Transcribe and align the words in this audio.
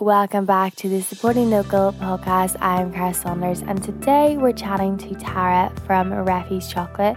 welcome 0.00 0.44
back 0.44 0.76
to 0.76 0.88
the 0.88 1.02
Supporting 1.02 1.50
Local 1.50 1.92
podcast. 1.92 2.56
I'm 2.60 2.92
Cara 2.92 3.12
Saunders, 3.12 3.62
and 3.62 3.82
today 3.82 4.36
we're 4.36 4.52
chatting 4.52 4.96
to 4.98 5.14
Tara 5.16 5.72
from 5.86 6.14
Refuge 6.14 6.68
Chocolate. 6.68 7.16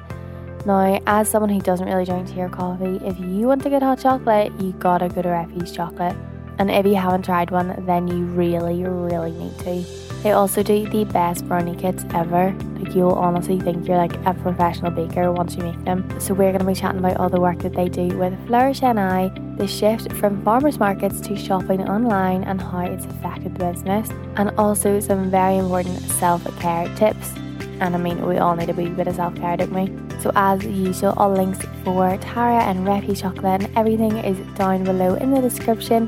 Now, 0.65 0.99
as 1.05 1.29
someone 1.29 1.51
who 1.51 1.61
doesn't 1.61 1.85
really 1.85 2.05
drink 2.05 2.29
tea 2.29 2.41
or 2.41 2.49
coffee, 2.49 2.99
if 3.05 3.19
you 3.19 3.47
want 3.47 3.61
to 3.63 3.69
get 3.69 3.83
hot 3.83 3.99
chocolate, 3.99 4.51
you 4.59 4.71
gotta 4.73 5.09
go 5.09 5.21
to 5.21 5.29
Refuge 5.29 5.73
Chocolate. 5.73 6.15
And 6.57 6.71
if 6.71 6.85
you 6.87 6.95
haven't 6.95 7.23
tried 7.23 7.51
one, 7.51 7.85
then 7.85 8.07
you 8.07 8.25
really, 8.25 8.83
really 8.83 9.31
need 9.31 9.57
to. 9.59 10.10
They 10.23 10.33
also 10.33 10.61
do 10.61 10.87
the 10.87 11.03
best 11.05 11.47
brownie 11.47 11.75
kits 11.75 12.05
ever. 12.13 12.55
Like 12.77 12.93
you'll 12.93 13.13
honestly 13.13 13.59
think 13.59 13.87
you're 13.87 13.97
like 13.97 14.13
a 14.25 14.35
professional 14.35 14.91
baker 14.91 15.31
once 15.31 15.55
you 15.55 15.63
make 15.63 15.83
them. 15.83 16.07
So 16.19 16.35
we're 16.35 16.51
gonna 16.51 16.63
be 16.63 16.75
chatting 16.75 16.99
about 16.99 17.17
all 17.17 17.29
the 17.29 17.41
work 17.41 17.57
that 17.59 17.73
they 17.73 17.89
do 17.89 18.07
with 18.17 18.37
Flourish 18.45 18.83
NI, 18.83 19.31
the 19.57 19.67
shift 19.67 20.13
from 20.13 20.43
farmers 20.43 20.77
markets 20.77 21.21
to 21.21 21.35
shopping 21.35 21.89
online 21.89 22.43
and 22.43 22.61
how 22.61 22.81
it's 22.81 23.05
affected 23.05 23.55
the 23.55 23.71
business, 23.71 24.09
and 24.35 24.51
also 24.59 24.99
some 24.99 25.31
very 25.31 25.57
important 25.57 25.99
self-care 25.99 26.95
tips. 26.95 27.33
And 27.79 27.95
I 27.95 27.97
mean 27.97 28.23
we 28.27 28.37
all 28.37 28.55
need 28.55 28.69
a 28.69 28.73
wee 28.73 28.89
bit 28.89 29.07
of 29.07 29.15
self-care, 29.15 29.57
don't 29.57 29.73
we? 29.73 30.19
So 30.21 30.31
as 30.35 30.63
usual, 30.63 31.13
all 31.17 31.31
links 31.31 31.65
for 31.83 32.15
Tara 32.17 32.63
and 32.65 32.85
Refuge 32.85 33.21
Chocolate 33.21 33.63
and 33.63 33.75
everything 33.75 34.17
is 34.17 34.37
down 34.55 34.83
below 34.83 35.15
in 35.15 35.31
the 35.31 35.41
description. 35.41 36.07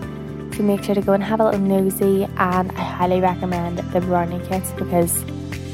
So 0.55 0.63
make 0.63 0.83
sure 0.83 0.95
to 0.95 1.01
go 1.01 1.13
and 1.13 1.23
have 1.23 1.39
a 1.39 1.45
little 1.45 1.59
nosy 1.59 2.25
and 2.37 2.71
I 2.71 2.81
highly 2.81 3.19
recommend 3.21 3.79
the 3.79 4.01
brownie 4.01 4.39
kits 4.47 4.71
because 4.73 5.23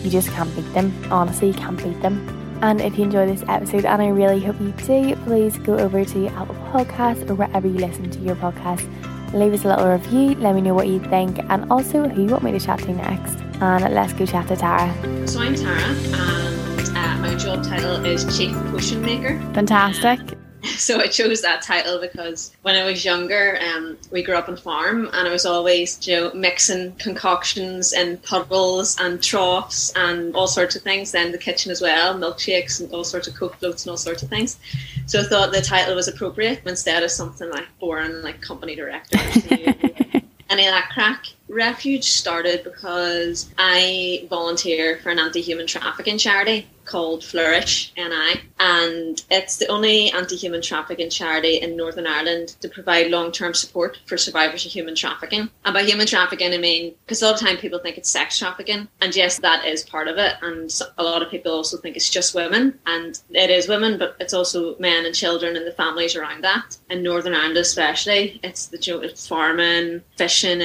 you 0.04 0.10
just 0.10 0.30
can't 0.30 0.54
beat 0.56 0.72
them. 0.74 0.94
Honestly, 1.12 1.50
you 1.50 1.54
can't 1.54 1.78
beat 1.78 2.02
them. 2.02 2.36
And 2.62 2.82
if 2.82 2.98
you 2.98 3.06
enjoy 3.06 3.26
this 3.26 3.44
episode, 3.48 3.86
and 3.86 4.02
I 4.02 4.08
really 4.10 4.40
hope 4.42 4.60
you 4.60 4.72
do, 4.86 5.16
please 5.26 5.58
go 5.60 5.78
over 5.78 6.04
to 6.04 6.28
Apple 6.28 6.56
Podcasts 6.72 7.30
or 7.30 7.36
wherever 7.36 7.68
you 7.68 7.76
listen 7.76 8.10
to 8.10 8.20
your 8.20 8.36
podcast. 8.36 8.86
Leave 9.34 9.54
us 9.54 9.64
a 9.64 9.68
little 9.68 9.88
review, 9.88 10.36
let 10.36 10.56
me 10.56 10.62
know 10.62 10.74
what 10.74 10.88
you 10.88 11.00
think, 11.00 11.40
and 11.50 11.72
also 11.72 12.08
who 12.08 12.24
you 12.24 12.30
want 12.30 12.44
me 12.44 12.52
to 12.52 12.60
chat 12.60 12.80
to 12.80 12.94
next. 12.94 13.38
And 13.62 13.94
let's 13.94 14.14
go 14.14 14.26
chat 14.26 14.48
to 14.48 14.56
Tara. 14.56 15.28
So 15.28 15.40
I'm 15.40 15.56
Tara, 15.56 15.80
and 15.80 16.98
uh, 16.98 17.18
my 17.22 17.36
job 17.36 17.64
title 17.64 18.04
is 18.06 18.26
Chief 18.38 18.54
Potion 18.72 19.02
Maker. 19.02 19.40
Fantastic. 19.54 20.39
so 20.90 21.00
I 21.00 21.08
chose 21.08 21.42
that 21.42 21.62
title 21.62 22.00
because 22.00 22.56
when 22.62 22.76
I 22.76 22.86
was 22.86 23.04
younger, 23.04 23.60
um, 23.62 23.98
we 24.12 24.24
grew 24.24 24.36
up 24.36 24.48
on 24.48 24.54
a 24.54 24.58
farm, 24.58 25.10
and 25.12 25.28
I 25.28 25.32
was 25.32 25.46
always, 25.46 26.08
you 26.08 26.16
know, 26.16 26.34
mixing 26.34 26.94
concoctions 26.96 27.92
and 27.92 28.22
puddles 28.24 28.98
and 29.00 29.22
troughs 29.22 29.92
and 29.96 30.34
all 30.36 30.48
sorts 30.48 30.78
of 30.78 30.82
things. 30.82 31.12
Then 31.12 31.34
the 31.34 31.38
kitchen 31.38 31.70
as 31.72 31.82
well, 31.82 32.18
milkshakes 32.18 32.80
and 32.80 32.92
all 32.94 33.04
sorts 33.04 33.28
of 33.28 33.36
coke 33.36 33.56
floats 33.58 33.86
and 33.86 33.92
all 33.92 33.98
sorts 33.98 34.24
of 34.24 34.30
things. 34.30 34.58
So 35.06 35.20
I 35.20 35.24
thought 35.24 35.52
the 35.52 35.62
title 35.62 35.96
was 35.96 36.08
appropriate 36.08 36.62
instead 36.66 37.04
of 37.04 37.12
something 37.12 37.50
like 37.50 37.68
boring, 37.80 38.22
like 38.22 38.42
company 38.42 38.76
director. 38.76 39.18
Any 40.50 40.66
of 40.66 40.74
that 40.74 40.90
crack. 40.94 41.26
Refuge 41.50 42.04
started 42.04 42.64
because 42.64 43.50
I 43.58 44.28
volunteer 44.30 45.00
for 45.02 45.10
an 45.10 45.20
anti-human 45.20 45.66
trafficking 45.68 46.18
charity 46.18 46.68
called 46.86 47.24
Flourish 47.24 47.94
NI, 47.96 48.42
and 48.60 49.24
it's 49.30 49.58
the 49.58 49.68
only 49.68 50.12
anti-human 50.12 50.62
trafficking 50.62 51.10
charity 51.10 51.58
in 51.62 51.78
Northern 51.78 52.08
Ireland 52.08 52.56
to 52.62 52.68
provide 52.68 53.12
long-term 53.12 53.54
support 53.54 54.00
for 54.08 54.18
survivors 54.18 54.66
of 54.66 54.72
human 54.72 54.96
trafficking. 54.96 55.50
And 55.66 55.74
by 55.74 55.84
human 55.84 56.08
trafficking, 56.08 56.52
I 56.52 56.58
mean 56.58 56.96
because 57.06 57.22
a 57.22 57.26
lot 57.26 57.36
of 57.36 57.42
time 57.42 57.58
people 57.58 57.78
think 57.78 57.98
it's 57.98 58.10
sex 58.10 58.40
trafficking, 58.40 58.88
and 59.02 59.16
yes, 59.16 59.40
that 59.40 59.66
is 59.66 59.84
part 59.84 60.08
of 60.08 60.18
it. 60.18 60.34
And 60.42 60.72
a 60.98 61.04
lot 61.04 61.22
of 61.22 61.30
people 61.30 61.52
also 61.52 61.78
think 61.78 61.96
it's 61.96 62.10
just 62.10 62.34
women, 62.34 62.80
and 62.88 63.20
it 63.30 63.52
is 63.52 63.68
women, 63.68 64.00
but 64.00 64.16
it's 64.20 64.34
also 64.34 64.76
men 64.80 65.06
and 65.06 65.14
children 65.14 65.56
and 65.56 65.68
the 65.68 65.72
families 65.72 66.16
around 66.16 66.44
that. 66.44 66.78
In 66.90 67.04
Northern 67.04 67.36
Ireland, 67.36 67.58
especially, 67.58 68.40
it's 68.42 68.66
the 68.66 68.80
it's 69.04 69.28
farming, 69.28 70.02
fishing 70.18 70.62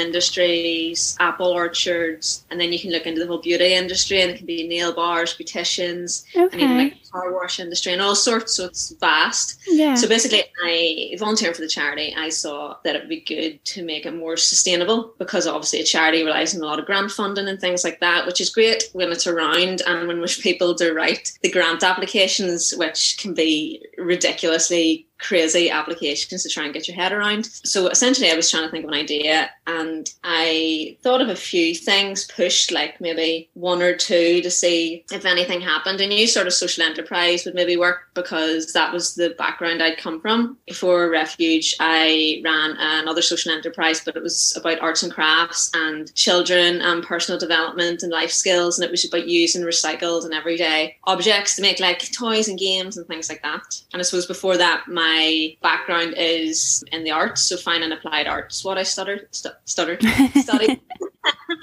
industries, 0.74 1.16
apple 1.20 1.48
orchards, 1.48 2.44
and 2.50 2.60
then 2.60 2.72
you 2.72 2.78
can 2.78 2.90
look 2.90 3.06
into 3.06 3.20
the 3.20 3.26
whole 3.26 3.40
beauty 3.40 3.74
industry, 3.74 4.22
and 4.22 4.30
it 4.30 4.36
can 4.36 4.46
be 4.46 4.66
nail 4.66 4.92
bars, 4.92 5.36
beauticians 5.36 6.24
Okay. 6.34 6.48
and 6.52 6.60
even 6.60 6.78
like 6.78 6.96
car 7.14 7.32
wash 7.32 7.60
industry 7.60 7.92
and 7.92 8.02
all 8.02 8.14
sorts. 8.14 8.56
So 8.56 8.66
it's 8.66 8.90
vast. 9.00 9.60
Yeah. 9.66 9.94
So 9.94 10.08
basically, 10.08 10.42
I 10.64 11.14
volunteering 11.18 11.54
for 11.54 11.60
the 11.60 11.68
charity. 11.68 12.14
I 12.16 12.28
saw 12.28 12.76
that 12.84 12.96
it 12.96 13.02
would 13.02 13.08
be 13.08 13.20
good 13.20 13.64
to 13.64 13.84
make 13.84 14.04
it 14.04 14.14
more 14.14 14.36
sustainable 14.36 15.14
because 15.18 15.46
obviously 15.46 15.80
a 15.80 15.84
charity 15.84 16.24
relies 16.24 16.54
on 16.54 16.62
a 16.62 16.66
lot 16.66 16.78
of 16.78 16.86
grant 16.86 17.10
funding 17.10 17.48
and 17.48 17.60
things 17.60 17.84
like 17.84 18.00
that, 18.00 18.26
which 18.26 18.40
is 18.40 18.50
great 18.50 18.84
when 18.92 19.12
it's 19.12 19.26
around 19.26 19.82
and 19.86 20.08
when 20.08 20.24
people 20.42 20.74
do 20.74 20.94
write 20.94 21.32
the 21.42 21.50
grant 21.50 21.82
applications, 21.84 22.72
which 22.76 23.16
can 23.18 23.34
be 23.34 23.84
ridiculously 23.98 25.06
crazy 25.20 25.70
applications 25.70 26.42
to 26.42 26.48
try 26.48 26.64
and 26.64 26.74
get 26.74 26.88
your 26.88 26.96
head 26.96 27.12
around. 27.12 27.46
So 27.46 27.88
essentially, 27.88 28.30
I 28.30 28.36
was 28.36 28.50
trying 28.50 28.64
to 28.64 28.70
think 28.70 28.84
of 28.84 28.90
an 28.90 28.98
idea 28.98 29.50
and 29.66 30.12
I 30.22 30.96
thought 31.02 31.22
of 31.22 31.28
a 31.28 31.36
few 31.36 31.74
things, 31.74 32.26
pushed 32.26 32.70
like 32.70 33.00
maybe 33.00 33.48
one 33.54 33.80
or 33.80 33.96
two 33.96 34.42
to 34.42 34.50
see 34.50 35.04
if 35.10 35.24
anything 35.24 35.60
happened. 35.60 36.00
A 36.00 36.06
new 36.06 36.26
sort 36.26 36.46
of 36.46 36.52
social 36.52 36.84
enterprise 37.04 37.44
would 37.44 37.54
maybe 37.54 37.76
work 37.76 38.08
because 38.14 38.72
that 38.72 38.92
was 38.92 39.14
the 39.14 39.34
background 39.36 39.82
I'd 39.82 39.98
come 39.98 40.20
from. 40.20 40.56
Before 40.66 41.10
Refuge, 41.10 41.76
I 41.80 42.40
ran 42.44 42.76
another 42.78 43.22
social 43.22 43.52
enterprise, 43.52 44.00
but 44.04 44.16
it 44.16 44.22
was 44.22 44.56
about 44.56 44.80
arts 44.80 45.02
and 45.02 45.12
crafts 45.12 45.70
and 45.74 46.14
children 46.14 46.80
and 46.80 47.04
personal 47.04 47.38
development 47.38 48.02
and 48.02 48.10
life 48.10 48.30
skills. 48.30 48.78
And 48.78 48.84
it 48.84 48.90
was 48.90 49.04
about 49.04 49.28
using 49.28 49.62
recycled 49.62 50.24
and 50.24 50.32
everyday 50.32 50.96
objects 51.04 51.56
to 51.56 51.62
make 51.62 51.80
like 51.80 52.10
toys 52.12 52.48
and 52.48 52.58
games 52.58 52.96
and 52.96 53.06
things 53.06 53.28
like 53.28 53.42
that. 53.42 53.82
And 53.92 54.00
I 54.00 54.02
suppose 54.02 54.26
before 54.26 54.56
that, 54.56 54.84
my 54.88 55.56
background 55.62 56.14
is 56.16 56.84
in 56.92 57.04
the 57.04 57.10
arts, 57.10 57.42
so 57.42 57.56
fine 57.56 57.82
and 57.82 57.92
applied 57.92 58.26
arts. 58.26 58.64
What 58.64 58.78
I 58.78 58.82
stuttered, 58.82 59.28
stu- 59.30 59.50
stuttered, 59.64 60.02
studied. 60.36 60.80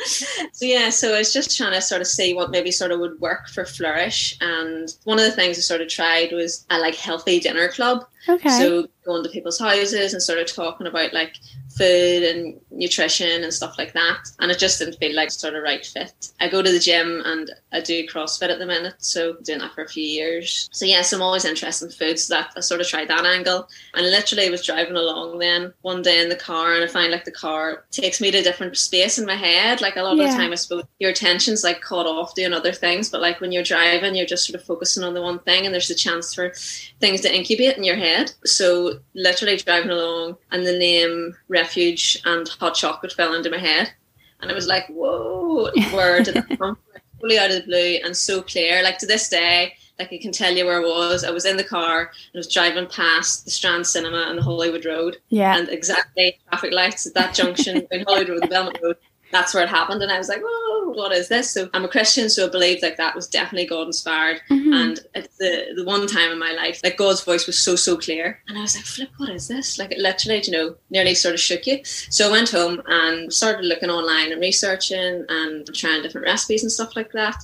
so 0.52 0.66
yeah, 0.66 0.90
so 0.90 1.14
I 1.14 1.20
was 1.20 1.34
just 1.34 1.56
trying 1.56 1.74
to 1.74 1.82
sort 1.82 2.02
of 2.02 2.08
see 2.08 2.34
what 2.34 2.52
maybe 2.52 2.72
sort 2.72 2.92
of 2.92 3.00
would 3.00 3.20
work 3.20 3.48
for 3.50 3.66
Flourish. 3.66 4.38
And 4.42 4.90
one 5.04 5.20
of 5.20 5.26
the 5.26 5.32
things 5.32 5.58
I 5.58 5.62
sort 5.62 5.82
of 5.82 5.90
tried 5.90 6.32
was 6.32 6.66
a 6.70 6.80
like 6.80 6.96
healthy 6.96 7.40
dinner 7.40 7.68
club. 7.70 8.06
Okay. 8.28 8.50
So 8.50 8.88
going 9.06 9.24
to 9.24 9.30
people's 9.30 9.60
houses 9.60 10.14
and 10.14 10.22
sort 10.22 10.40
of 10.40 10.54
talking 10.54 10.88
about 10.88 11.14
like 11.14 11.36
food 11.76 12.24
and 12.24 12.60
nutrition 12.72 13.44
and 13.44 13.54
stuff 13.54 13.78
like 13.78 13.94
that. 13.94 14.30
And 14.40 14.52
it 14.52 14.60
just 14.60 14.80
didn't 14.80 14.98
feel 14.98 15.16
like 15.16 15.32
sort 15.32 15.56
of 15.56 15.64
right 15.64 15.86
fit. 15.86 16.32
I 16.40 16.50
go 16.50 16.62
to 16.62 16.72
the 16.72 16.80
gym 16.80 17.22
and 17.26 17.52
I 17.72 17.82
do 17.82 18.08
CrossFit 18.08 18.50
at 18.50 18.60
the 18.60 18.66
minute, 18.66 18.96
so 19.00 19.34
doing 19.44 19.60
that 19.60 19.74
for 19.74 19.84
a 19.84 19.90
few 19.90 20.04
years. 20.04 20.70
So 20.72 20.86
yes, 20.86 21.14
I'm 21.14 21.22
always 21.22 21.46
interested 21.46 21.86
in 21.86 21.92
food, 21.92 22.20
so 22.20 22.36
that 22.36 22.52
I 22.56 22.60
sort 22.62 22.82
of 22.82 22.88
tried 22.88 23.10
that 23.10 23.26
angle. 23.26 23.68
And 23.94 24.10
literally 24.10 24.50
was 24.50 24.66
driving 24.66 24.96
along 24.96 25.40
then 25.40 25.74
one 25.82 26.02
day 26.02 26.22
in 26.22 26.30
the 26.30 26.36
car 26.36 26.74
and 26.74 26.84
I 26.84 26.88
find 26.88 27.12
like 27.12 27.26
the 27.26 27.32
car 27.32 27.86
takes 27.92 28.22
me 28.22 28.32
to 28.32 28.40
a 28.40 28.44
different 28.44 28.78
space 28.78 29.18
in 29.20 29.26
my 29.26 29.36
head. 29.36 29.82
Like 29.82 29.96
a 29.96 30.02
lot 30.02 30.14
of 30.14 30.18
the 30.20 30.36
time 30.36 30.52
I 30.52 30.56
suppose 30.56 30.84
your 31.00 31.12
attention's 31.12 31.64
like 31.64 31.82
caught 31.82 32.06
off 32.06 32.36
doing 32.36 32.54
other 32.54 32.72
things, 32.72 33.10
but 33.10 33.22
like 33.22 33.42
when 33.42 33.52
you're 33.52 33.64
driving 33.64 34.16
you're 34.16 34.26
just 34.26 34.46
sort 34.46 34.60
of 34.60 34.66
focusing 34.66 35.04
on 35.04 35.14
the 35.14 35.22
one 35.22 35.40
thing 35.40 35.66
and 35.66 35.74
there's 35.74 35.90
a 35.90 35.96
chance 35.96 36.34
for 36.34 36.54
things 37.00 37.22
to 37.22 37.36
incubate 37.36 37.78
in 37.78 37.84
your 37.84 37.96
head. 37.96 38.32
So 38.46 39.00
literally 39.14 39.58
driving 39.58 39.92
along 39.92 40.38
and 40.52 40.66
the 40.66 40.78
name 40.78 41.36
refuge 41.48 42.22
and 42.26 42.50
hot 42.62 42.76
chocolate 42.76 43.12
fell 43.12 43.34
into 43.34 43.50
my 43.50 43.58
head. 43.58 43.92
And 44.40 44.50
I 44.52 44.54
was 44.56 44.68
like, 44.68 44.88
whoa, 44.88 45.70
where 45.92 46.24
did 46.24 46.36
that 46.36 46.48
come 46.48 46.58
from? 46.58 46.78
Totally 47.20 47.38
out 47.40 47.50
of 47.52 47.58
the 47.58 47.64
blue 47.64 48.00
and 48.06 48.16
so 48.16 48.42
clear. 48.42 48.82
Like 48.84 48.98
to 49.00 49.06
this 49.06 49.30
day, 49.30 49.74
like 50.00 50.12
I 50.14 50.18
can 50.18 50.32
tell 50.32 50.52
you 50.54 50.66
where 50.66 50.78
I 50.78 50.86
was. 50.86 51.24
I 51.24 51.30
was 51.32 51.46
in 51.46 51.58
the 51.58 51.64
car 51.64 52.00
and 52.02 52.10
I 52.36 52.38
was 52.38 52.48
driving 52.52 52.88
past 52.88 53.46
the 53.46 53.52
Strand 53.52 53.86
Cinema 53.86 54.26
and 54.30 54.38
the 54.38 54.44
Holywood 54.44 54.86
Road 54.86 55.18
Yeah. 55.30 55.58
and 55.58 55.70
exactly 55.70 56.40
traffic 56.50 56.72
lights 56.74 57.06
at 57.06 57.14
that 57.16 57.36
junction 57.36 57.86
in 57.92 58.04
Holywood 58.08 58.30
Road 58.30 58.42
and 58.42 58.50
Belmont 58.50 58.80
Road. 58.82 58.98
That's 59.32 59.54
where 59.54 59.64
it 59.64 59.70
happened, 59.70 60.02
and 60.04 60.12
I 60.12 60.18
was 60.18 60.30
like, 60.30 60.42
"Oh, 60.44 60.92
what 60.96 61.12
is 61.12 61.28
this?" 61.30 61.50
So 61.52 61.70
I'm 61.74 61.86
a 61.86 61.88
Christian, 61.88 62.30
so 62.30 62.48
I 62.48 62.50
believe 62.50 62.82
like 62.82 62.98
that 62.98 63.16
was 63.16 63.28
definitely 63.28 63.68
God 63.68 63.88
inspired. 63.88 64.42
Mhm. 64.50 64.74
And 64.76 65.00
it's 65.16 65.38
the 65.38 65.74
the 65.76 65.84
one 65.86 66.06
time 66.08 66.32
in 66.32 66.40
my 66.40 66.52
life, 66.52 66.80
like 66.84 66.98
God's 66.98 67.22
voice 67.24 67.48
was 67.48 67.58
so 67.60 67.76
so 67.76 67.98
clear, 67.98 68.42
and 68.48 68.58
I 68.58 68.62
was 68.62 68.76
like, 68.76 68.86
"Flip, 68.86 69.10
what 69.18 69.30
is 69.30 69.48
this?" 69.48 69.78
Like 69.80 69.92
it 69.92 70.00
literally, 70.00 70.42
you 70.46 70.52
know, 70.52 70.76
nearly 70.90 71.16
sort 71.16 71.34
of 71.36 71.40
shook 71.40 71.66
you. 71.68 71.80
So 71.84 72.28
I 72.28 72.32
went 72.32 72.50
home 72.50 72.82
and 72.88 73.34
started 73.34 73.66
looking 73.66 73.90
online 73.90 74.32
and 74.32 74.42
researching 74.42 75.26
and 75.30 75.74
trying 75.74 76.02
different 76.04 76.28
recipes 76.28 76.64
and 76.64 76.72
stuff 76.72 76.96
like 76.96 77.12
that. 77.14 77.36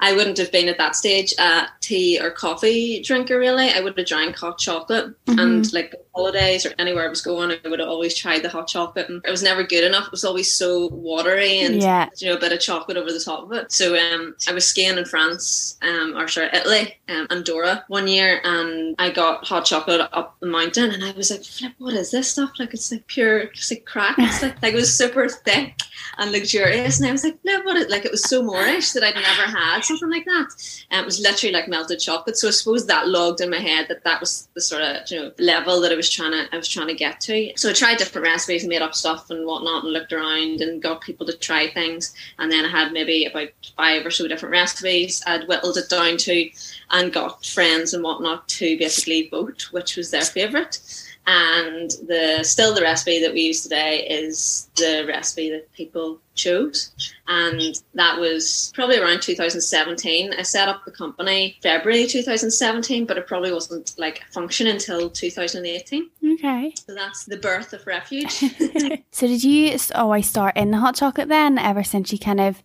I 0.00 0.12
wouldn't 0.12 0.38
have 0.38 0.52
been 0.52 0.68
at 0.68 0.78
that 0.78 0.96
stage 0.96 1.32
a 1.38 1.68
tea 1.80 2.18
or 2.20 2.30
coffee 2.30 3.02
drinker 3.02 3.38
really. 3.38 3.70
I 3.70 3.80
would 3.80 3.96
have 3.96 4.06
drank 4.06 4.36
hot 4.36 4.58
chocolate 4.58 5.14
Mhm. 5.26 5.40
and 5.42 5.72
like 5.72 5.94
holidays 6.14 6.64
or 6.64 6.72
anywhere 6.78 7.04
I 7.04 7.08
was 7.08 7.20
going, 7.20 7.50
I 7.64 7.68
would 7.68 7.78
have 7.80 7.88
always 7.88 8.14
tried 8.16 8.42
the 8.42 8.48
hot 8.48 8.68
chocolate 8.68 9.08
and 9.08 9.22
it 9.24 9.30
was 9.30 9.42
never 9.42 9.62
good 9.62 9.84
enough. 9.84 10.06
It 10.06 10.12
was 10.12 10.24
always 10.24 10.52
so 10.52 10.86
watery 10.88 11.60
and 11.60 11.80
Yeah. 11.82 12.08
you 12.18 12.28
know 12.28 12.36
a 12.36 12.40
bit 12.40 12.52
of 12.52 12.60
chocolate 12.60 12.96
over 12.96 13.12
the 13.12 13.20
top 13.20 13.44
of 13.44 13.52
it. 13.52 13.72
So 13.72 13.96
um, 13.98 14.34
I 14.48 14.52
was 14.52 14.66
skiing 14.66 14.96
in 14.98 15.04
France, 15.04 15.76
um, 15.82 16.14
or 16.16 16.26
sorry, 16.28 16.48
Italy, 16.52 16.96
um, 17.08 17.26
Andorra 17.30 17.84
one 17.88 18.08
year, 18.08 18.40
and 18.44 18.94
I 18.98 19.10
got 19.10 19.44
hot 19.46 19.64
chocolate 19.66 20.00
up 20.12 20.36
the 20.40 20.46
mountain, 20.46 20.90
and 20.90 21.04
I 21.04 21.12
was 21.12 21.30
like, 21.30 21.44
"Flip, 21.44 21.72
what 21.78 21.94
is 21.94 22.10
this 22.10 22.28
stuff? 22.30 22.52
Like 22.58 22.72
it's 22.74 22.90
like 22.90 23.06
pure, 23.06 23.38
it's 23.38 23.70
like 23.70 23.84
crack. 23.84 24.16
It's 24.18 24.42
like 24.42 24.60
like 24.62 24.72
it 24.72 24.76
was 24.76 24.94
super 24.96 25.28
thick." 25.28 25.74
and 26.18 26.30
luxurious. 26.32 26.98
And 26.98 27.08
I 27.08 27.12
was 27.12 27.24
like, 27.24 27.36
no, 27.44 27.60
what 27.62 27.76
it 27.76 27.90
like 27.90 28.04
it 28.04 28.10
was 28.10 28.22
so 28.22 28.42
moreish 28.42 28.92
that 28.94 29.02
I'd 29.02 29.14
never 29.14 29.50
had 29.50 29.82
something 29.86 30.10
like 30.10 30.24
that. 30.24 30.48
And 30.90 31.00
it 31.00 31.06
was 31.06 31.20
literally 31.20 31.52
like 31.52 31.68
melted 31.68 32.00
chocolate. 32.00 32.36
So 32.36 32.48
I 32.48 32.50
suppose 32.50 32.86
that 32.86 33.08
logged 33.08 33.40
in 33.40 33.50
my 33.50 33.58
head 33.58 33.86
that 33.88 34.04
that 34.04 34.20
was 34.20 34.48
the 34.54 34.60
sort 34.60 34.82
of 34.82 35.10
you 35.10 35.20
know 35.20 35.32
level 35.38 35.80
that 35.80 35.92
I 35.92 35.96
was 35.96 36.10
trying 36.10 36.32
to 36.32 36.46
I 36.52 36.56
was 36.56 36.68
trying 36.68 36.88
to 36.88 36.94
get 36.94 37.20
to. 37.22 37.52
So 37.56 37.70
I 37.70 37.72
tried 37.72 37.98
different 37.98 38.26
recipes 38.26 38.66
made 38.66 38.82
up 38.82 38.94
stuff 38.94 39.30
and 39.30 39.46
whatnot 39.46 39.84
and 39.84 39.92
looked 39.92 40.12
around 40.12 40.60
and 40.60 40.82
got 40.82 41.00
people 41.00 41.26
to 41.26 41.36
try 41.36 41.68
things. 41.68 42.14
And 42.38 42.50
then 42.50 42.64
I 42.64 42.68
had 42.68 42.92
maybe 42.92 43.24
about 43.24 43.48
five 43.76 44.04
or 44.04 44.10
so 44.10 44.28
different 44.28 44.52
recipes. 44.52 45.22
I'd 45.26 45.48
whittled 45.48 45.76
it 45.76 45.88
down 45.88 46.16
to 46.18 46.50
and 46.90 47.12
got 47.12 47.44
friends 47.44 47.94
and 47.94 48.02
whatnot 48.02 48.48
to 48.48 48.78
basically 48.78 49.28
vote 49.28 49.68
which 49.72 49.96
was 49.96 50.10
their 50.10 50.22
favorite 50.22 50.80
and 51.26 51.90
the 52.06 52.40
still 52.44 52.74
the 52.74 52.82
recipe 52.82 53.20
that 53.20 53.32
we 53.32 53.42
use 53.42 53.62
today 53.62 54.06
is 54.08 54.68
the 54.76 55.04
recipe 55.08 55.50
that 55.50 55.72
people 55.72 56.20
chose. 56.34 56.92
And 57.26 57.82
that 57.94 58.20
was 58.20 58.70
probably 58.74 58.98
around 58.98 59.22
2017 59.22 60.34
i 60.34 60.42
set 60.42 60.68
up 60.68 60.84
the 60.84 60.90
company 60.90 61.58
february 61.62 62.06
2017 62.06 63.06
but 63.06 63.16
it 63.16 63.26
probably 63.26 63.52
wasn't 63.52 63.94
like 63.98 64.22
function 64.30 64.66
until 64.66 65.10
2018 65.10 66.10
okay. 66.34 66.72
So 66.86 66.94
that's 66.94 67.24
the 67.24 67.38
birth 67.38 67.72
of 67.72 67.86
refuge. 67.86 68.44
So 69.10 69.26
did 69.26 69.42
you 69.42 69.78
always 69.94 70.26
oh, 70.26 70.28
start 70.28 70.56
in 70.58 70.70
the 70.72 70.76
hot 70.76 70.96
chocolate 70.96 71.28
then 71.28 71.58
ever 71.58 71.82
since 71.82 72.12
you 72.12 72.18
kind 72.18 72.38
of 72.38 72.62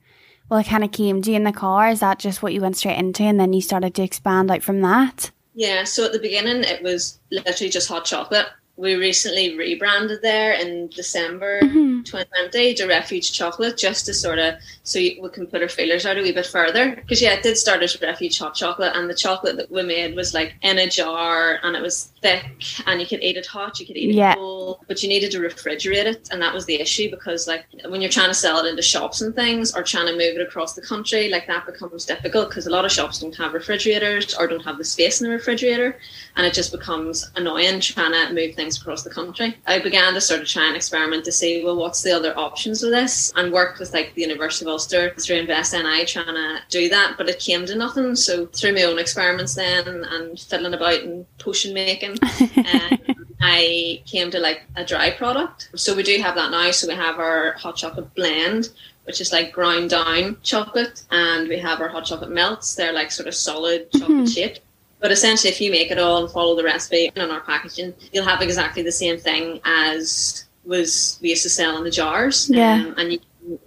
well 0.50 0.60
it 0.60 0.68
kind 0.68 0.84
of 0.84 0.92
came 0.92 1.22
to 1.22 1.30
you 1.30 1.38
in 1.38 1.46
the 1.46 1.54
car? 1.54 1.88
Is 1.88 2.02
that 2.02 2.20
just 2.20 2.44
what 2.44 2.54
you 2.54 2.60
went 2.60 2.76
straight 2.76 2.98
into 2.98 3.24
and 3.24 3.40
then 3.40 3.54
you 3.54 3.62
started 3.62 3.96
to 3.96 4.04
expand 4.04 4.52
out 4.52 4.62
from 4.62 4.82
that 4.82 5.32
yeah, 5.54 5.84
so 5.84 6.06
at 6.06 6.14
the 6.14 6.20
beginning 6.20 6.64
it 6.64 6.82
was 6.82 7.20
literally 7.32 7.70
just 7.70 7.88
hot 7.88 8.06
chocolate. 8.06 8.48
We 8.78 8.96
recently 8.96 9.58
rebranded 9.58 10.22
there 10.22 10.54
in 10.54 10.88
December 10.88 11.62
mm-hmm. 11.62 12.04
2020 12.04 12.74
to 12.76 12.88
Refuge 12.88 13.32
Chocolate 13.32 13.78
just 13.78 14.06
to 14.06 14.14
sort 14.14 14.40
of 14.40 14.56
so 14.84 15.00
we 15.00 15.30
can 15.32 15.46
put 15.46 15.62
our 15.62 15.68
feelers 15.68 16.06
out 16.06 16.18
a 16.18 16.22
wee 16.22 16.32
bit 16.32 16.48
further. 16.48 16.96
Because 16.96 17.22
yeah, 17.22 17.34
it 17.34 17.44
did 17.44 17.58
start 17.58 17.84
as 17.84 18.02
Refuge 18.02 18.40
Hot 18.40 18.56
Chocolate, 18.56 18.96
and 18.96 19.10
the 19.10 19.14
chocolate 19.14 19.58
that 19.58 19.70
we 19.70 19.84
made 19.84 20.16
was 20.16 20.34
like 20.34 20.56
in 20.62 20.80
a 20.80 20.90
jar, 20.90 21.60
and 21.62 21.76
it 21.76 21.82
was 21.82 22.11
thick, 22.22 22.46
and 22.86 23.02
you 23.02 23.08
could 23.08 23.24
eat 23.24 23.38
it 23.38 23.46
hot, 23.46 23.80
you 23.80 23.86
could 23.86 23.98
eat 23.98 24.12
it 24.12 24.16
yeah. 24.16 24.36
cold, 24.36 24.80
but 24.88 25.02
you 25.02 25.10
needed 25.10 25.32
to 25.32 25.40
refrigerate 25.40 26.06
it, 26.06 26.30
and 26.32 26.42
that 26.42 26.54
was 26.54 26.66
the 26.66 26.76
issue 26.76 27.10
because 27.10 27.48
like 27.48 27.66
when 27.90 28.02
you're 28.02 28.12
trying 28.12 28.30
to 28.30 28.34
sell 28.34 28.64
it 28.64 28.70
into 28.70 28.82
shops 28.82 29.22
and 29.22 29.36
things, 29.36 29.76
or 29.76 29.84
trying 29.84 30.08
to 30.08 30.14
move 30.14 30.36
it 30.38 30.42
across 30.42 30.74
the 30.74 30.82
country, 30.82 31.30
like 31.30 31.48
that 31.48 31.66
becomes 31.66 32.06
difficult 32.06 32.50
because 32.50 32.68
a 32.68 32.70
lot 32.70 32.86
of 32.86 32.92
shops 32.92 33.20
don't 33.20 33.36
have 33.36 33.54
refrigerators 33.54 34.34
or 34.36 34.48
don't 34.48 34.64
have 34.64 34.78
the 34.78 34.84
space 34.84 35.22
in 35.22 35.28
the 35.28 35.34
refrigerator, 35.34 35.98
and 36.36 36.46
it 36.46 36.54
just 36.54 36.72
becomes 36.72 37.32
annoying 37.36 37.80
trying 37.80 38.12
to 38.12 38.34
move 38.34 38.56
things 38.56 38.80
across 38.80 39.04
the 39.04 39.10
country. 39.10 39.58
I 39.68 39.80
began 39.80 40.14
to 40.14 40.22
sort 40.22 40.42
of 40.42 40.48
try 40.48 40.68
and 40.68 40.76
experiment 40.76 41.26
to 41.26 41.32
see 41.32 41.64
well 41.64 41.76
what's 41.76 42.04
the 42.04 42.12
other 42.12 42.38
options 42.38 42.84
with 42.84 42.92
this, 42.92 43.34
and 43.36 43.52
worked 43.52 43.80
with 43.80 43.94
like 43.94 44.14
the 44.14 44.22
University 44.22 44.66
of 44.66 44.70
Ulster 44.70 45.14
through 45.20 45.38
Invest 45.38 45.74
NI 45.74 46.06
trying 46.06 46.26
to 46.26 46.60
do 46.70 46.90
that, 46.90 47.16
but 47.18 47.30
it 47.30 47.40
came 47.40 47.66
to 47.66 47.76
nothing. 47.76 48.16
So 48.16 48.46
through 48.48 48.74
my 48.74 48.84
own 48.84 49.00
experiments 49.00 49.56
then 49.56 49.88
and 49.88 50.40
fiddling 50.40 50.74
about 50.74 51.02
and 51.02 51.26
potion 51.40 51.74
making, 51.74 52.11
um, 52.74 53.16
I 53.42 54.02
came 54.06 54.32
to 54.32 54.40
like 54.40 54.64
a 54.76 54.86
dry 54.86 55.12
product. 55.12 55.70
So 55.76 55.96
we 55.96 56.04
do 56.04 56.18
have 56.22 56.36
that 56.36 56.52
now. 56.52 56.72
So 56.72 56.88
we 56.88 56.94
have 56.94 57.20
our 57.20 57.54
hot 57.54 57.76
chocolate 57.76 58.14
blend, 58.16 58.70
which 59.06 59.22
is 59.22 59.32
like 59.32 59.52
ground 59.52 59.90
down 59.90 60.38
chocolate, 60.44 61.04
and 61.12 61.48
we 61.48 61.58
have 61.60 61.82
our 61.82 61.90
hot 61.90 62.06
chocolate 62.06 62.32
melts. 62.32 62.76
They're 62.76 62.94
like 62.94 63.12
sort 63.12 63.28
of 63.28 63.36
solid 63.36 63.92
chocolate 63.92 64.10
mm-hmm. 64.10 64.26
shaped. 64.26 64.62
But 65.00 65.12
essentially, 65.12 65.52
if 65.52 65.60
you 65.60 65.72
make 65.72 65.90
it 65.90 65.98
all 65.98 66.24
and 66.24 66.32
follow 66.32 66.56
the 66.56 66.64
recipe 66.64 67.12
on 67.18 67.32
our 67.32 67.42
packaging, 67.42 67.96
you'll 68.14 68.26
have 68.26 68.42
exactly 68.42 68.84
the 68.84 68.92
same 68.92 69.18
thing 69.18 69.60
as 69.66 70.46
was 70.64 71.18
we 71.24 71.30
used 71.30 71.42
to 71.42 71.50
sell 71.50 71.76
in 71.78 71.84
the 71.84 71.90
jars. 71.90 72.48
Yeah. 72.50 72.74
Um, 72.74 72.96
and 72.98 73.14
you 73.14 73.20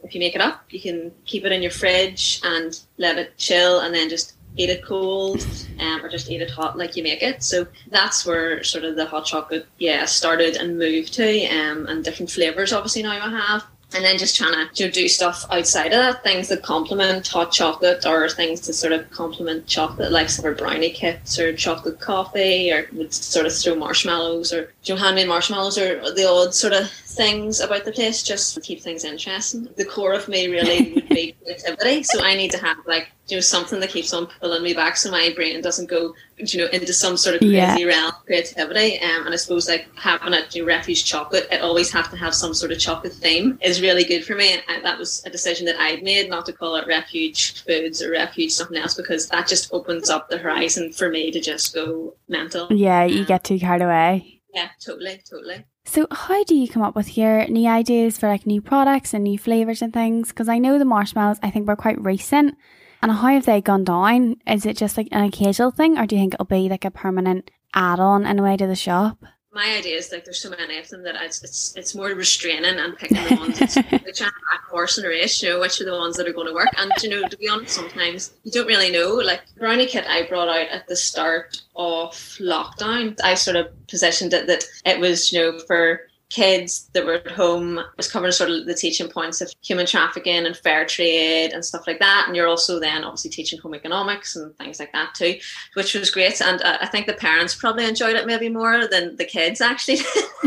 if 0.05 0.15
you 0.15 0.21
make 0.21 0.35
it 0.35 0.41
up, 0.41 0.65
you 0.71 0.81
can 0.81 1.13
keep 1.25 1.45
it 1.45 1.53
in 1.53 1.63
your 1.63 1.71
fridge 1.71 2.41
and 2.45 2.79
let 2.99 3.19
it 3.19 3.37
chill, 3.37 3.81
and 3.81 3.95
then 3.95 4.09
just 4.09 4.34
eat 4.57 4.71
it 4.71 4.85
cold, 4.85 5.45
um, 5.81 6.05
or 6.05 6.09
just 6.09 6.31
eat 6.31 6.41
it 6.41 6.51
hot 6.51 6.79
like 6.79 6.97
you 6.97 7.03
make 7.03 7.23
it. 7.23 7.43
So 7.43 7.67
that's 7.91 8.25
where 8.25 8.63
sort 8.63 8.85
of 8.85 8.97
the 8.97 9.07
hot 9.07 9.25
chocolate, 9.25 9.67
yeah, 9.79 10.05
started 10.05 10.57
and 10.57 10.79
moved 10.79 11.15
to, 11.15 11.47
um, 11.49 11.87
and 11.87 12.05
different 12.05 12.31
flavors. 12.31 12.73
Obviously 12.73 13.03
now 13.03 13.13
I 13.13 13.31
have 13.31 13.65
and 13.95 14.05
then 14.05 14.19
just 14.19 14.37
trying 14.37 14.69
to 14.69 14.91
do 14.91 15.09
stuff 15.09 15.47
outside 15.51 15.93
of 15.93 16.01
that, 16.01 16.25
things 16.25 16.49
that 16.49 16.63
complement 16.63 17.27
hot 17.29 17.53
chocolate 17.53 18.05
or 18.05 18.29
things 18.29 18.61
to 18.63 18.73
sort 18.73 18.93
of 18.93 19.09
complement 19.11 19.67
chocolate, 19.67 20.11
like 20.11 20.29
some 20.29 20.45
of 20.45 20.59
brownie 20.59 20.91
kits 20.91 21.39
or 21.39 21.55
chocolate 21.55 22.01
coffee, 22.01 22.73
or 22.73 22.89
would 22.93 23.15
sort 23.15 23.47
of 23.47 23.55
throw 23.55 23.77
marshmallows 23.77 24.53
or 24.53 24.73
you 24.85 24.95
know, 24.95 25.01
handmade 25.01 25.29
marshmallows 25.29 25.79
or 25.79 26.13
the 26.13 26.29
odd 26.29 26.55
sort 26.55 26.73
of 26.73 26.91
things 26.91 27.61
about 27.61 27.85
the 27.85 27.93
place? 27.93 28.23
Just 28.23 28.55
to 28.55 28.61
keep 28.61 28.81
things 28.81 29.05
interesting. 29.05 29.69
The 29.77 29.85
core 29.85 30.13
of 30.13 30.29
me 30.29 30.49
really 30.49 30.93
would 30.95 31.09
be 31.09 31.35
creativity, 31.43 32.03
so 32.03 32.23
I 32.23 32.35
need 32.35 32.51
to 32.53 32.59
have 32.59 32.79
like 32.87 33.09
you 33.29 33.37
know 33.37 33.41
something 33.41 33.81
that 33.81 33.91
keeps 33.91 34.13
on 34.13 34.27
pulling 34.41 34.63
me 34.63 34.75
back 34.75 34.97
so 34.97 35.11
my 35.11 35.33
brain 35.35 35.61
doesn't 35.63 35.89
go 35.89 36.15
you 36.37 36.59
know 36.59 36.67
into 36.73 36.93
some 36.93 37.17
sort 37.17 37.37
of 37.37 37.41
crazy 37.41 37.55
yeah. 37.55 37.85
realm 37.85 38.09
of 38.09 38.27
creativity. 38.27 39.01
Um, 39.01 39.27
and 39.27 39.35
I 39.35 39.37
suppose 39.37 39.69
like 39.69 39.89
having 39.97 40.35
a 40.35 40.43
you 40.51 40.63
know, 40.63 40.69
refuge 40.69 41.05
chocolate 41.05 41.47
it 41.51 41.63
always 41.63 41.91
have 41.93 42.11
to 42.11 42.17
have 42.17 42.35
some 42.35 42.53
sort 42.53 42.73
of 42.73 42.79
chocolate 42.79 43.13
theme 43.13 43.59
is 43.63 43.81
really 43.81 44.05
good 44.05 44.25
for 44.25 44.35
me. 44.35 44.53
And 44.53 44.63
I, 44.69 44.81
that 44.81 44.99
was 44.99 45.23
a 45.25 45.31
decision 45.31 45.67
that 45.67 45.81
I'd 45.81 46.03
made 46.03 46.29
not 46.29 46.47
to 46.47 46.53
call 46.53 46.77
it 46.77 46.87
refuge 46.87 47.65
foods 47.65 48.03
or 48.03 48.11
refuge 48.11 48.53
something 48.53 48.77
else 48.77 48.95
because 48.95 49.29
that 49.29 49.47
just 49.49 49.73
opens 49.73 50.11
up 50.11 50.29
the 50.29 50.39
horizon 50.39 50.93
for 50.93 51.09
me 51.09 51.31
to 51.31 51.41
just 51.41 51.75
go 51.75 52.15
mental. 52.29 52.67
Yeah 52.71 53.05
you 53.05 53.21
um, 53.21 53.27
get 53.27 53.45
too 53.45 53.59
carried 53.59 53.83
away 53.83 54.34
yeah 54.55 54.69
totally 54.85 55.21
totally 55.29 55.65
so, 55.87 56.07
how 56.11 56.43
do 56.45 56.55
you 56.55 56.67
come 56.67 56.83
up 56.83 56.97
with 56.97 57.17
your 57.17 57.47
new 57.47 57.69
ideas 57.69 58.17
for 58.19 58.27
like 58.29 58.47
new 58.47 58.63
products 58.63 59.13
and 59.13 59.23
new 59.23 59.39
flavors 59.39 59.83
and 59.83 59.93
things? 59.93 60.29
Because 60.29 60.49
I 60.49 60.59
know 60.59 60.79
the 60.79 60.85
marshmallows, 60.85 61.39
I 61.43 61.51
think, 61.51 61.69
were 61.69 61.77
quite 61.77 62.03
recent. 62.03 62.57
And 63.03 63.13
how 63.13 63.29
have 63.29 63.45
they 63.45 63.61
gone 63.61 63.85
down? 63.85 64.37
Is 64.47 64.65
it 64.65 64.79
just 64.79 64.97
like 64.97 65.09
an 65.13 65.25
occasional 65.25 65.71
thing, 65.71 65.99
or 65.99 66.07
do 66.07 66.17
you 66.17 66.23
think 66.23 66.35
it'll 66.35 66.47
be 66.47 66.71
like 66.71 66.87
a 66.87 66.91
permanent 66.91 67.51
add 67.75 68.01
on 68.01 68.25
in 68.25 68.39
a 68.39 68.43
way 68.43 68.57
to 68.57 68.67
the 68.67 68.75
shop? 68.75 69.25
My 69.55 69.77
idea 69.77 69.97
is 69.97 70.11
like 70.11 70.25
there's 70.25 70.41
so 70.41 70.51
many 70.51 70.79
of 70.79 70.89
them 70.89 71.05
that 71.05 71.15
it's 71.15 71.43
it's, 71.45 71.77
it's 71.77 71.95
more 71.95 72.09
restraining 72.09 72.79
and 72.81 72.97
picking 72.97 73.23
the 73.23 73.37
ones 73.37 73.59
that's 73.61 73.75
trying 73.75 73.89
to 73.89 74.17
back 74.51 74.65
horse 74.69 74.99
and 74.99 75.07
race, 75.07 75.41
you 75.43 75.51
know, 75.51 75.61
which 75.61 75.81
are 75.81 75.85
the 75.85 75.93
ones 75.93 76.17
that 76.17 76.27
are 76.27 76.33
going 76.33 76.49
to 76.49 76.55
work. 76.55 76.69
And 76.77 76.91
you 77.03 77.09
know, 77.09 77.29
to 77.29 77.37
be 77.37 77.49
honest, 77.49 77.75
sometimes 77.75 78.33
you 78.43 78.51
don't 78.51 78.67
really 78.67 78.91
know. 78.91 79.15
Like 79.15 79.43
brownie 79.57 79.87
kit 79.87 80.07
I 80.09 80.27
brought 80.27 80.49
out 80.49 80.69
at 80.69 80.89
the 80.89 80.97
start 80.97 81.63
of 81.77 82.13
lockdown, 82.41 83.19
I 83.23 83.35
sort 83.35 83.57
of 83.57 83.69
positioned 83.87 84.35
it 84.35 84.49
that 84.49 84.65
it 84.85 84.99
was, 84.99 85.33
you 85.33 85.39
know, 85.39 85.59
for 85.61 86.01
kids 86.35 86.91
that 86.95 87.07
were 87.07 87.15
at 87.15 87.31
home 87.31 87.81
was 87.97 88.11
covering 88.11 88.33
sort 88.33 88.51
of 88.51 88.67
the 88.67 88.75
teaching 88.75 89.09
points 89.09 89.41
of 89.41 89.53
human 89.63 89.87
trafficking 89.87 90.47
and 90.47 90.57
fair 90.57 90.85
trade 90.85 91.53
and 91.53 91.65
stuff 91.65 91.87
like 91.87 92.01
that. 92.01 92.25
And 92.27 92.35
you're 92.35 92.49
also 92.49 92.81
then 92.81 93.05
obviously 93.05 93.31
teaching 93.31 93.61
home 93.61 93.75
economics 93.75 94.35
and 94.35 94.57
things 94.59 94.81
like 94.81 94.93
that 94.93 95.15
too 95.15 95.37
which 95.75 95.95
was 95.95 96.11
great. 96.11 96.41
And 96.41 96.61
uh, 96.63 96.79
i 96.81 96.87
think 96.87 97.07
the 97.07 97.13
parents 97.13 97.55
probably 97.55 97.87
enjoyed 97.87 98.17
it 98.17 98.27
maybe 98.27 98.49
more 98.49 98.87
than 98.89 99.17
the 99.17 99.25
kids 99.25 99.61
actually 99.61 99.97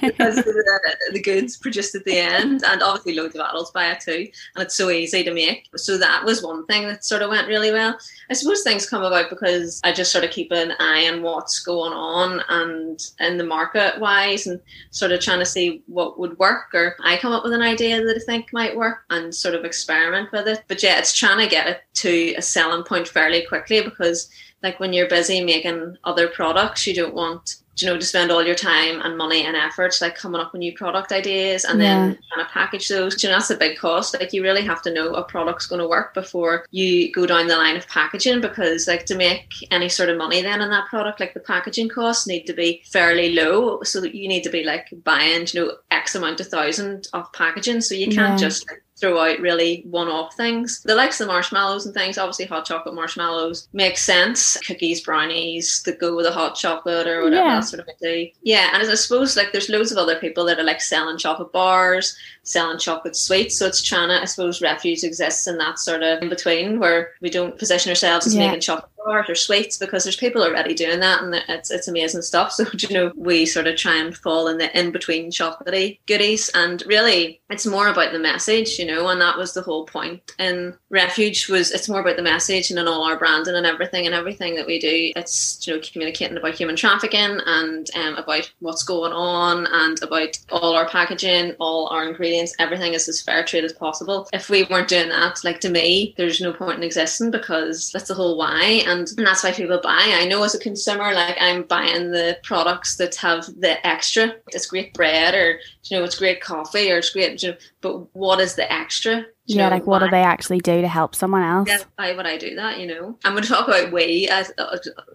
because 0.00 0.36
the, 0.36 0.96
the 1.12 1.22
goods 1.22 1.56
produced 1.56 1.94
at 1.94 2.04
the 2.04 2.18
end 2.18 2.62
and 2.64 2.82
obviously 2.82 3.14
loads 3.14 3.34
of 3.34 3.40
adults 3.40 3.70
buy 3.70 3.90
it 3.90 4.00
too. 4.00 4.28
And 4.54 4.64
it's 4.64 4.76
so 4.76 4.90
easy 4.90 5.24
to 5.24 5.34
make. 5.34 5.68
So 5.76 5.98
that 5.98 6.24
was 6.24 6.42
one 6.42 6.66
thing 6.66 6.86
that 6.86 7.04
sort 7.04 7.22
of 7.22 7.30
went 7.30 7.48
really 7.48 7.72
well. 7.72 7.98
I 8.30 8.34
suppose 8.34 8.62
things 8.62 8.88
come 8.88 9.02
about 9.02 9.30
because 9.30 9.80
i 9.84 9.92
just 9.92 10.12
sort 10.12 10.24
of 10.24 10.30
keep 10.30 10.50
an 10.52 10.72
eye 10.78 11.08
on 11.12 11.22
what's 11.22 11.60
going 11.60 11.92
on 11.92 12.42
and 12.48 13.00
in 13.20 13.38
the 13.38 13.44
market 13.44 14.00
wise 14.00 14.46
and 14.46 14.60
sort 14.90 15.12
of 15.12 15.15
of 15.16 15.22
trying 15.22 15.40
to 15.40 15.44
see 15.44 15.82
what 15.86 16.18
would 16.18 16.38
work, 16.38 16.74
or 16.74 16.96
I 17.02 17.16
come 17.16 17.32
up 17.32 17.42
with 17.42 17.52
an 17.52 17.62
idea 17.62 18.02
that 18.04 18.16
I 18.16 18.24
think 18.24 18.52
might 18.52 18.76
work 18.76 19.04
and 19.10 19.34
sort 19.34 19.54
of 19.54 19.64
experiment 19.64 20.30
with 20.32 20.46
it. 20.46 20.62
But 20.68 20.82
yeah, 20.82 20.98
it's 20.98 21.16
trying 21.16 21.38
to 21.38 21.50
get 21.50 21.66
it 21.66 21.80
to 21.94 22.34
a 22.34 22.42
selling 22.42 22.84
point 22.84 23.08
fairly 23.08 23.44
quickly 23.46 23.82
because, 23.82 24.30
like, 24.62 24.78
when 24.78 24.92
you're 24.92 25.08
busy 25.08 25.42
making 25.42 25.96
other 26.04 26.28
products, 26.28 26.86
you 26.86 26.94
don't 26.94 27.14
want 27.14 27.56
you 27.76 27.86
know, 27.86 27.98
to 27.98 28.04
spend 28.04 28.30
all 28.30 28.44
your 28.44 28.54
time 28.54 29.00
and 29.02 29.16
money 29.16 29.44
and 29.44 29.56
effort 29.56 29.96
like 30.00 30.16
coming 30.16 30.40
up 30.40 30.52
with 30.52 30.60
new 30.60 30.74
product 30.74 31.12
ideas 31.12 31.64
and 31.64 31.80
yeah. 31.80 32.06
then 32.06 32.18
trying 32.32 32.46
to 32.46 32.52
package 32.52 32.88
those. 32.88 33.22
You 33.22 33.28
know, 33.28 33.36
that's 33.36 33.50
a 33.50 33.56
big 33.56 33.76
cost. 33.76 34.18
Like 34.18 34.32
you 34.32 34.42
really 34.42 34.62
have 34.62 34.82
to 34.82 34.92
know 34.92 35.14
a 35.14 35.22
product's 35.22 35.66
going 35.66 35.80
to 35.80 35.88
work 35.88 36.14
before 36.14 36.66
you 36.70 37.12
go 37.12 37.26
down 37.26 37.46
the 37.46 37.56
line 37.56 37.76
of 37.76 37.86
packaging 37.88 38.40
because 38.40 38.88
like 38.88 39.06
to 39.06 39.16
make 39.16 39.52
any 39.70 39.88
sort 39.88 40.08
of 40.08 40.16
money 40.16 40.42
then 40.42 40.62
in 40.62 40.70
that 40.70 40.88
product, 40.88 41.20
like 41.20 41.34
the 41.34 41.40
packaging 41.40 41.88
costs 41.88 42.26
need 42.26 42.44
to 42.44 42.52
be 42.52 42.82
fairly 42.86 43.34
low. 43.34 43.82
So 43.82 44.00
that 44.00 44.14
you 44.14 44.28
need 44.28 44.42
to 44.44 44.50
be 44.50 44.64
like 44.64 44.88
buying, 45.04 45.46
you 45.52 45.66
know, 45.66 45.72
X 45.90 46.14
amount 46.14 46.40
of 46.40 46.48
thousand 46.48 47.08
of 47.12 47.32
packaging. 47.32 47.80
So 47.80 47.94
you 47.94 48.06
can't 48.06 48.40
yeah. 48.40 48.48
just 48.48 48.66
like 48.68 48.82
throw 48.98 49.18
out 49.18 49.40
really 49.40 49.82
one-off 49.90 50.34
things. 50.34 50.82
The 50.82 50.94
likes 50.94 51.20
of 51.20 51.26
the 51.26 51.32
marshmallows 51.32 51.86
and 51.86 51.94
things, 51.94 52.18
obviously 52.18 52.46
hot 52.46 52.64
chocolate 52.64 52.94
marshmallows 52.94 53.68
make 53.72 53.98
sense. 53.98 54.56
Cookies, 54.66 55.02
brownies 55.02 55.82
that 55.84 56.00
go 56.00 56.16
with 56.16 56.26
a 56.26 56.32
hot 56.32 56.54
chocolate 56.54 57.06
or 57.06 57.22
whatever 57.22 57.44
yeah. 57.44 57.54
that 57.56 57.66
sort 57.66 57.86
of 57.86 57.96
thing. 57.98 58.32
Yeah, 58.42 58.70
and 58.72 58.82
I 58.82 58.94
suppose 58.94 59.36
like 59.36 59.52
there's 59.52 59.68
loads 59.68 59.92
of 59.92 59.98
other 59.98 60.16
people 60.16 60.44
that 60.46 60.58
are 60.58 60.64
like 60.64 60.80
selling 60.80 61.18
chocolate 61.18 61.52
bars, 61.52 62.16
selling 62.42 62.78
chocolate 62.78 63.16
sweets. 63.16 63.58
So 63.58 63.66
it's 63.66 63.82
trying 63.82 64.08
to, 64.08 64.22
I 64.22 64.24
suppose, 64.24 64.62
refuge 64.62 65.04
exists 65.04 65.46
in 65.46 65.58
that 65.58 65.78
sort 65.78 66.02
of 66.02 66.22
in 66.22 66.28
between 66.28 66.78
where 66.78 67.10
we 67.20 67.30
don't 67.30 67.58
position 67.58 67.90
ourselves 67.90 68.26
as 68.26 68.34
yeah. 68.34 68.46
making 68.46 68.60
chocolate 68.60 68.90
or 69.06 69.34
sweets 69.34 69.78
because 69.78 70.04
there's 70.04 70.16
people 70.16 70.42
already 70.42 70.74
doing 70.74 71.00
that 71.00 71.22
and 71.22 71.34
it's 71.48 71.70
it's 71.70 71.88
amazing 71.88 72.22
stuff. 72.22 72.54
So 72.56 72.64
you 72.72 72.94
know 72.94 73.12
we 73.16 73.44
sort 73.44 73.66
of 73.66 73.76
try 73.76 73.96
and 73.96 74.16
fall 74.16 74.48
in 74.48 74.56
the 74.56 74.76
in 74.78 74.90
between 74.90 75.30
chocolatey 75.30 75.98
goodies 76.06 76.48
and 76.54 76.82
really 76.86 77.40
it's 77.50 77.66
more 77.66 77.88
about 77.88 78.12
the 78.12 78.18
message, 78.18 78.78
you 78.78 78.86
know, 78.86 79.08
and 79.08 79.20
that 79.20 79.36
was 79.36 79.52
the 79.52 79.62
whole 79.62 79.84
point. 79.84 80.32
In 80.38 80.74
Refuge 80.90 81.48
was 81.48 81.70
it's 81.70 81.88
more 81.88 82.00
about 82.00 82.16
the 82.16 82.22
message 82.22 82.70
and 82.70 82.78
in 82.78 82.88
all 82.88 83.04
our 83.04 83.18
branding 83.18 83.54
and 83.54 83.66
everything 83.66 84.06
and 84.06 84.14
everything 84.14 84.54
that 84.54 84.66
we 84.66 84.78
do. 84.78 85.12
It's 85.14 85.66
you 85.66 85.74
know 85.74 85.82
communicating 85.82 86.36
about 86.36 86.54
human 86.54 86.76
trafficking 86.76 87.40
and 87.46 87.88
um, 87.94 88.14
about 88.14 88.50
what's 88.60 88.82
going 88.82 89.12
on 89.12 89.66
and 89.66 90.02
about 90.02 90.38
all 90.50 90.74
our 90.74 90.88
packaging, 90.88 91.52
all 91.60 91.88
our 91.88 92.08
ingredients, 92.08 92.54
everything 92.58 92.94
is 92.94 93.08
as 93.08 93.20
fair 93.20 93.44
trade 93.44 93.64
as 93.64 93.72
possible. 93.72 94.28
If 94.32 94.48
we 94.48 94.64
weren't 94.64 94.88
doing 94.88 95.10
that, 95.10 95.44
like 95.44 95.60
to 95.60 95.70
me, 95.70 96.14
there's 96.16 96.40
no 96.40 96.52
point 96.52 96.78
in 96.78 96.82
existing 96.84 97.30
because 97.30 97.90
that's 97.92 98.08
the 98.08 98.14
whole 98.14 98.38
why 98.38 98.82
and, 98.86 98.95
and 99.00 99.26
that's 99.26 99.42
why 99.42 99.52
people 99.52 99.80
buy. 99.82 100.12
I 100.14 100.26
know 100.26 100.42
as 100.42 100.54
a 100.54 100.58
consumer, 100.58 101.12
like 101.12 101.36
I'm 101.40 101.62
buying 101.64 102.10
the 102.10 102.38
products 102.42 102.96
that 102.96 103.14
have 103.16 103.46
the 103.58 103.84
extra. 103.86 104.34
It's 104.48 104.66
great 104.66 104.94
bread 104.94 105.34
or 105.34 105.60
you 105.84 105.96
know 105.96 106.04
it's 106.04 106.18
great 106.18 106.40
coffee 106.40 106.90
or 106.90 106.98
it's 106.98 107.10
great, 107.10 107.42
you 107.42 107.50
know, 107.50 107.56
but 107.80 108.14
what 108.14 108.40
is 108.40 108.54
the 108.54 108.70
extra? 108.72 109.26
yeah, 109.46 109.68
know, 109.68 109.76
like 109.76 109.86
what 109.86 110.02
why? 110.02 110.08
do 110.08 110.10
they 110.10 110.22
actually 110.22 110.58
do 110.58 110.80
to 110.80 110.88
help 110.88 111.14
someone 111.14 111.42
else? 111.42 111.68
Yeah, 111.68 111.78
why 111.96 112.12
would 112.12 112.26
I 112.26 112.36
do 112.36 112.56
that? 112.56 112.80
You 112.80 112.86
know, 112.86 113.18
I'm 113.24 113.32
going 113.32 113.42
to 113.44 113.48
talk 113.48 113.68
about 113.68 113.92
we 113.92 114.28
as 114.28 114.52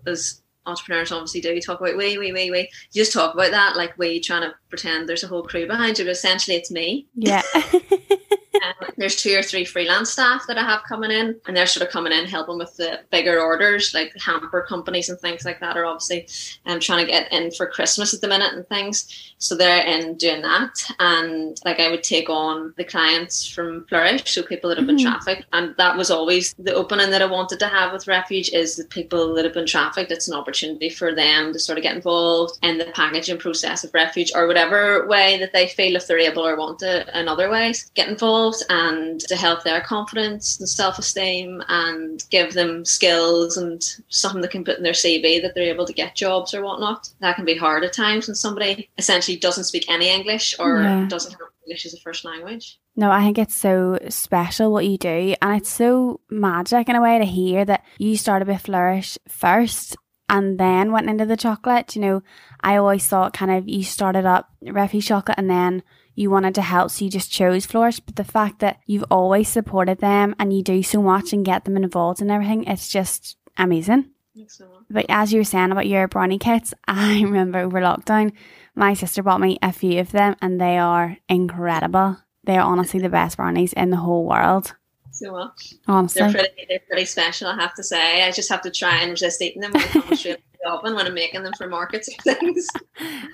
as 0.05 0.41
entrepreneurs 0.65 1.11
obviously 1.11 1.41
do 1.41 1.59
talk 1.59 1.81
about 1.81 1.97
we, 1.97 2.17
we, 2.17 2.31
we, 2.31 2.51
we. 2.51 2.59
You 2.91 3.01
just 3.01 3.13
talk 3.13 3.33
about 3.33 3.51
that 3.51 3.75
like 3.75 3.97
we 3.97 4.19
trying 4.19 4.43
to 4.43 4.53
pretend 4.69 5.07
there's 5.07 5.23
a 5.23 5.27
whole 5.27 5.43
crew 5.43 5.67
behind 5.67 5.99
you, 5.99 6.05
but 6.05 6.11
essentially 6.11 6.55
it's 6.55 6.71
me. 6.71 7.07
Yeah. 7.15 7.41
um, 8.63 8.89
there's 8.97 9.15
two 9.15 9.35
or 9.37 9.43
three 9.43 9.65
freelance 9.65 10.11
staff 10.11 10.45
that 10.47 10.57
I 10.57 10.63
have 10.63 10.83
coming 10.83 11.11
in, 11.11 11.39
and 11.47 11.55
they're 11.55 11.65
sort 11.65 11.85
of 11.85 11.91
coming 11.91 12.13
in 12.13 12.25
helping 12.25 12.57
with 12.57 12.75
the 12.77 12.99
bigger 13.09 13.39
orders, 13.39 13.93
like 13.93 14.13
hamper 14.19 14.61
companies 14.67 15.09
and 15.09 15.19
things 15.19 15.45
like 15.45 15.59
that 15.59 15.77
are 15.77 15.85
obviously 15.85 16.27
um, 16.65 16.79
trying 16.79 17.05
to 17.05 17.11
get 17.11 17.31
in 17.31 17.51
for 17.51 17.67
Christmas 17.67 18.13
at 18.13 18.21
the 18.21 18.27
minute 18.27 18.53
and 18.53 18.67
things. 18.67 19.33
So 19.37 19.55
they're 19.55 19.85
in 19.85 20.15
doing 20.17 20.41
that, 20.41 20.71
and 20.99 21.59
like 21.65 21.79
I 21.79 21.89
would 21.89 22.03
take 22.03 22.29
on 22.29 22.73
the 22.77 22.83
clients 22.83 23.47
from 23.47 23.85
Flourish, 23.85 24.31
so 24.31 24.43
people 24.43 24.69
that 24.69 24.77
have 24.77 24.87
been 24.87 24.97
mm-hmm. 24.97 25.11
trafficked, 25.11 25.45
and 25.53 25.75
that 25.77 25.97
was 25.97 26.11
always 26.11 26.53
the 26.59 26.73
opening 26.73 27.09
that 27.11 27.21
I 27.21 27.25
wanted 27.25 27.59
to 27.59 27.67
have 27.67 27.91
with 27.91 28.07
Refuge 28.07 28.49
is 28.49 28.75
the 28.75 28.85
people 28.85 29.33
that 29.35 29.45
have 29.45 29.53
been 29.53 29.65
trafficked. 29.65 30.11
It's 30.11 30.27
an 30.27 30.35
opportunity 30.35 30.89
for 30.89 31.13
them 31.15 31.53
to 31.53 31.59
sort 31.59 31.77
of 31.77 31.83
get 31.83 31.95
involved 31.95 32.59
in 32.61 32.77
the 32.77 32.85
packaging 32.85 33.37
process 33.37 33.83
of 33.83 33.93
Refuge 33.93 34.31
or 34.35 34.47
whatever 34.47 35.07
way 35.07 35.39
that 35.39 35.53
they 35.53 35.67
feel 35.67 35.95
if 35.95 36.07
they're 36.07 36.19
able 36.19 36.47
or 36.47 36.55
want 36.55 36.79
to 36.79 37.19
in 37.19 37.27
other 37.27 37.49
ways 37.49 37.91
get 37.95 38.07
involved 38.07 38.50
and 38.69 39.19
to 39.21 39.35
help 39.35 39.63
their 39.63 39.81
confidence 39.81 40.59
and 40.59 40.67
self-esteem 40.67 41.63
and 41.67 42.23
give 42.29 42.53
them 42.53 42.85
skills 42.85 43.57
and 43.57 43.83
something 44.09 44.41
they 44.41 44.47
can 44.47 44.63
put 44.63 44.77
in 44.77 44.83
their 44.83 44.93
CV 44.93 45.41
that 45.41 45.55
they're 45.55 45.73
able 45.73 45.85
to 45.85 45.93
get 45.93 46.15
jobs 46.15 46.53
or 46.53 46.63
whatnot. 46.63 47.09
That 47.19 47.35
can 47.35 47.45
be 47.45 47.55
hard 47.55 47.83
at 47.83 47.93
times 47.93 48.27
when 48.27 48.35
somebody 48.35 48.89
essentially 48.97 49.37
doesn't 49.37 49.65
speak 49.65 49.89
any 49.89 50.09
English 50.09 50.55
or 50.59 50.81
yeah. 50.81 51.07
doesn't 51.07 51.31
have 51.31 51.41
English 51.65 51.85
as 51.85 51.93
a 51.93 51.99
first 51.99 52.25
language. 52.25 52.79
No, 52.95 53.09
I 53.09 53.21
think 53.23 53.37
it's 53.37 53.55
so 53.55 53.97
special 54.09 54.71
what 54.71 54.85
you 54.85 54.97
do, 54.97 55.33
and 55.41 55.55
it's 55.55 55.69
so 55.69 56.19
magic 56.29 56.89
in 56.89 56.95
a 56.95 57.01
way 57.01 57.19
to 57.19 57.25
hear 57.25 57.63
that 57.63 57.85
you 57.97 58.17
started 58.17 58.47
with 58.47 58.61
Flourish 58.61 59.17
first 59.27 59.95
and 60.31 60.57
then 60.59 60.91
went 60.91 61.09
into 61.09 61.25
the 61.25 61.37
chocolate. 61.37 61.95
You 61.95 62.01
know, 62.01 62.23
I 62.61 62.77
always 62.77 63.05
thought 63.05 63.33
kind 63.33 63.51
of 63.51 63.67
you 63.67 63.83
started 63.83 64.25
up 64.25 64.49
Refuge 64.61 65.07
Chocolate 65.07 65.37
and 65.37 65.49
then 65.49 65.83
you 66.15 66.29
wanted 66.29 66.55
to 66.55 66.61
help, 66.61 66.91
so 66.91 67.05
you 67.05 67.11
just 67.11 67.31
chose 67.31 67.65
Flourish. 67.65 67.99
But 67.99 68.15
the 68.15 68.23
fact 68.23 68.59
that 68.59 68.79
you've 68.85 69.05
always 69.09 69.47
supported 69.47 69.99
them 69.99 70.35
and 70.39 70.53
you 70.53 70.61
do 70.63 70.83
so 70.83 71.01
much 71.01 71.33
and 71.33 71.45
get 71.45 71.65
them 71.65 71.77
involved 71.77 72.21
and 72.21 72.31
everything, 72.31 72.65
it's 72.65 72.89
just 72.89 73.37
amazing. 73.57 74.11
But 74.89 75.05
as 75.09 75.33
you 75.33 75.39
were 75.39 75.45
saying 75.45 75.71
about 75.71 75.87
your 75.87 76.07
brownie 76.07 76.39
kits, 76.39 76.73
I 76.87 77.21
remember 77.21 77.59
over 77.59 77.79
lockdown, 77.81 78.33
my 78.75 78.93
sister 78.93 79.23
bought 79.23 79.41
me 79.41 79.57
a 79.61 79.71
few 79.71 79.99
of 79.99 80.11
them 80.11 80.35
and 80.41 80.59
they 80.59 80.77
are 80.77 81.17
incredible. 81.27 82.17
They 82.43 82.57
are 82.57 82.65
honestly 82.65 82.99
the 82.99 83.09
best 83.09 83.37
brownies 83.37 83.73
in 83.73 83.89
the 83.89 83.97
whole 83.97 84.25
world. 84.25 84.73
So 85.11 85.31
much. 85.31 85.73
Honestly. 85.87 86.21
They're 86.21 86.31
pretty, 86.31 86.65
they're 86.67 86.79
pretty 86.87 87.05
special, 87.05 87.47
I 87.47 87.55
have 87.55 87.75
to 87.75 87.83
say. 87.83 88.23
I 88.23 88.31
just 88.31 88.49
have 88.49 88.61
to 88.61 88.71
try 88.71 89.01
and 89.01 89.11
resist 89.11 89.41
eating 89.41 89.61
them 89.61 89.73
when 89.73 90.03
when 90.81 90.97
I'm 90.97 91.13
making 91.13 91.43
them 91.43 91.53
for 91.57 91.67
markets 91.67 92.07
and 92.07 92.17
things. 92.39 92.67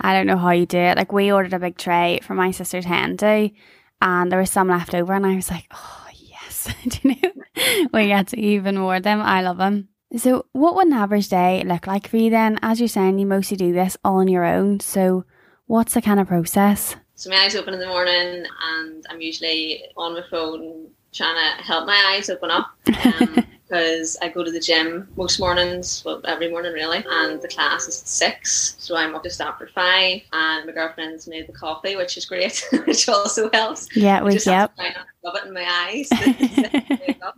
I 0.01 0.13
don't 0.13 0.27
know 0.27 0.37
how 0.37 0.51
you 0.51 0.65
do 0.65 0.77
it. 0.77 0.97
Like 0.97 1.11
we 1.11 1.31
ordered 1.31 1.53
a 1.53 1.59
big 1.59 1.77
tray 1.77 2.19
for 2.23 2.33
my 2.33 2.51
sister's 2.51 2.85
hen 2.85 3.15
day 3.15 3.53
and 4.01 4.31
there 4.31 4.39
was 4.39 4.51
some 4.51 4.69
left 4.69 4.93
over 4.93 5.13
and 5.13 5.25
I 5.25 5.35
was 5.35 5.49
like, 5.49 5.65
oh 5.71 6.07
yes. 6.13 6.73
do 6.87 6.99
you 7.03 7.15
know? 7.21 7.87
we 7.93 8.07
get 8.07 8.27
to 8.27 8.39
even 8.39 8.77
more 8.77 8.95
of 8.95 9.03
them. 9.03 9.21
I 9.21 9.41
love 9.41 9.57
them. 9.57 9.89
So 10.15 10.45
what 10.53 10.75
would 10.75 10.87
an 10.87 10.93
average 10.93 11.27
day 11.27 11.63
look 11.65 11.85
like 11.85 12.07
for 12.07 12.17
you 12.17 12.29
then? 12.29 12.59
As 12.61 12.79
you're 12.79 12.87
saying, 12.87 13.19
you 13.19 13.25
mostly 13.25 13.57
do 13.57 13.73
this 13.73 13.97
all 14.03 14.17
on 14.17 14.27
your 14.27 14.45
own. 14.45 14.79
So 14.79 15.25
what's 15.65 15.93
the 15.93 16.01
kind 16.01 16.19
of 16.19 16.27
process? 16.27 16.95
So 17.15 17.29
my 17.29 17.37
eyes 17.37 17.55
open 17.55 17.73
in 17.73 17.79
the 17.79 17.87
morning 17.87 18.45
and 18.63 19.05
I'm 19.09 19.21
usually 19.21 19.83
on 19.97 20.13
my 20.13 20.23
phone 20.29 20.91
trying 21.17 21.35
to 21.35 21.63
help 21.63 21.85
my 21.85 22.13
eyes 22.15 22.29
open 22.29 22.51
up. 22.51 22.71
Um, 23.03 23.45
because 23.67 24.17
I 24.21 24.29
go 24.29 24.43
to 24.43 24.51
the 24.51 24.59
gym 24.59 25.07
most 25.17 25.39
mornings, 25.39 26.01
well, 26.05 26.21
every 26.25 26.49
morning 26.49 26.73
really, 26.73 27.03
and 27.07 27.41
the 27.41 27.47
class 27.47 27.87
is 27.87 28.01
at 28.01 28.07
six, 28.07 28.75
so 28.79 28.95
I'm 28.95 29.13
up 29.13 29.23
just 29.23 29.41
after 29.41 29.67
five, 29.67 30.21
and 30.31 30.65
my 30.65 30.71
girlfriend's 30.71 31.27
made 31.27 31.47
the 31.47 31.53
coffee, 31.53 31.95
which 31.95 32.17
is 32.17 32.25
great, 32.25 32.65
which 32.85 33.09
also 33.09 33.49
helps. 33.51 33.87
Yeah, 33.95 34.23
we 34.23 34.37
yep. 34.45 34.71
Rub 35.23 35.35
it 35.35 35.45
in 35.45 35.53
my 35.53 35.65
eyes, 35.67 36.09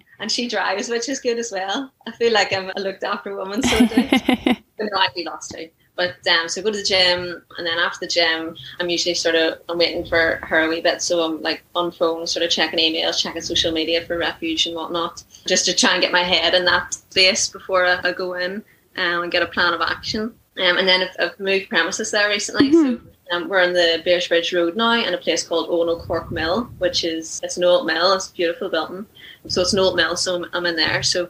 and 0.20 0.32
she 0.32 0.48
drives, 0.48 0.90
which 0.90 1.10
is 1.10 1.20
good 1.20 1.40
as 1.40 1.52
well. 1.52 1.92
I 2.06 2.12
feel 2.12 2.32
like 2.32 2.54
I'm 2.54 2.72
a 2.76 2.80
looked 2.80 3.04
after 3.04 3.36
woman, 3.36 3.64
so 3.64 3.76
I 3.76 3.86
do. 3.86 4.56
no, 4.80 4.98
I'd 4.98 5.14
be 5.16 5.26
lost 5.26 5.52
too. 5.52 5.70
But 6.00 6.26
um, 6.30 6.48
so 6.48 6.62
I 6.62 6.64
go 6.64 6.72
to 6.72 6.78
the 6.78 6.84
gym, 6.84 7.44
and 7.58 7.68
then 7.68 7.78
after 7.78 8.06
the 8.06 8.08
gym, 8.08 8.56
I'm 8.80 8.90
usually 8.90 9.16
sort 9.16 9.36
of 9.36 9.60
I'm 9.68 9.78
waiting 9.78 10.06
for 10.06 10.40
her 10.44 10.62
a 10.62 10.70
wee 10.70 10.80
bit, 10.80 11.02
so 11.02 11.20
I'm 11.20 11.42
like 11.42 11.62
on 11.76 11.92
phone, 11.92 12.26
sort 12.26 12.46
of 12.46 12.50
checking 12.50 12.80
emails, 12.80 13.20
checking 13.20 13.42
social 13.42 13.74
media 13.74 14.06
for 14.06 14.18
refuge 14.18 14.66
and 14.66 14.78
whatnot, 14.78 15.22
just 15.46 15.66
to 15.66 15.76
try 15.76 15.92
and 15.92 16.02
get 16.02 16.14
my 16.14 16.24
head 16.24 16.54
in 16.54 16.64
that 16.64 16.94
space 16.94 17.50
before 17.50 17.86
I, 17.86 18.00
I 18.02 18.14
go 18.14 18.36
in 18.36 18.64
um, 18.96 19.24
and 19.24 19.32
get 19.32 19.44
a 19.44 19.48
plan 19.48 19.74
of 19.74 19.82
action. 19.82 20.22
Um, 20.22 20.78
and 20.78 20.88
then 20.88 21.02
I've, 21.02 21.32
I've, 21.32 21.40
moved 21.40 21.68
premises 21.68 22.12
there 22.12 22.30
recently, 22.30 22.72
mm-hmm. 22.72 23.06
so 23.06 23.36
um, 23.36 23.50
we're 23.50 23.62
on 23.62 23.74
the 23.74 24.02
Beersbridge 24.06 24.56
Road 24.56 24.78
now 24.78 24.94
in 24.94 25.14
a 25.14 25.18
place 25.18 25.46
called 25.46 25.68
Ono 25.70 26.00
Cork 26.00 26.32
Mill, 26.32 26.64
which 26.78 27.04
is 27.04 27.42
it's 27.44 27.58
an 27.58 27.66
old 27.66 27.86
mill. 27.86 28.14
It's 28.14 28.30
a 28.30 28.34
beautiful 28.34 28.70
building, 28.70 29.06
so 29.50 29.62
it's 29.62 29.74
an 29.74 29.80
old 29.80 29.98
mill. 29.98 30.16
So 30.16 30.38
I'm, 30.38 30.46
I'm 30.54 30.66
in 30.66 30.78
there. 30.78 31.04
So 31.04 31.30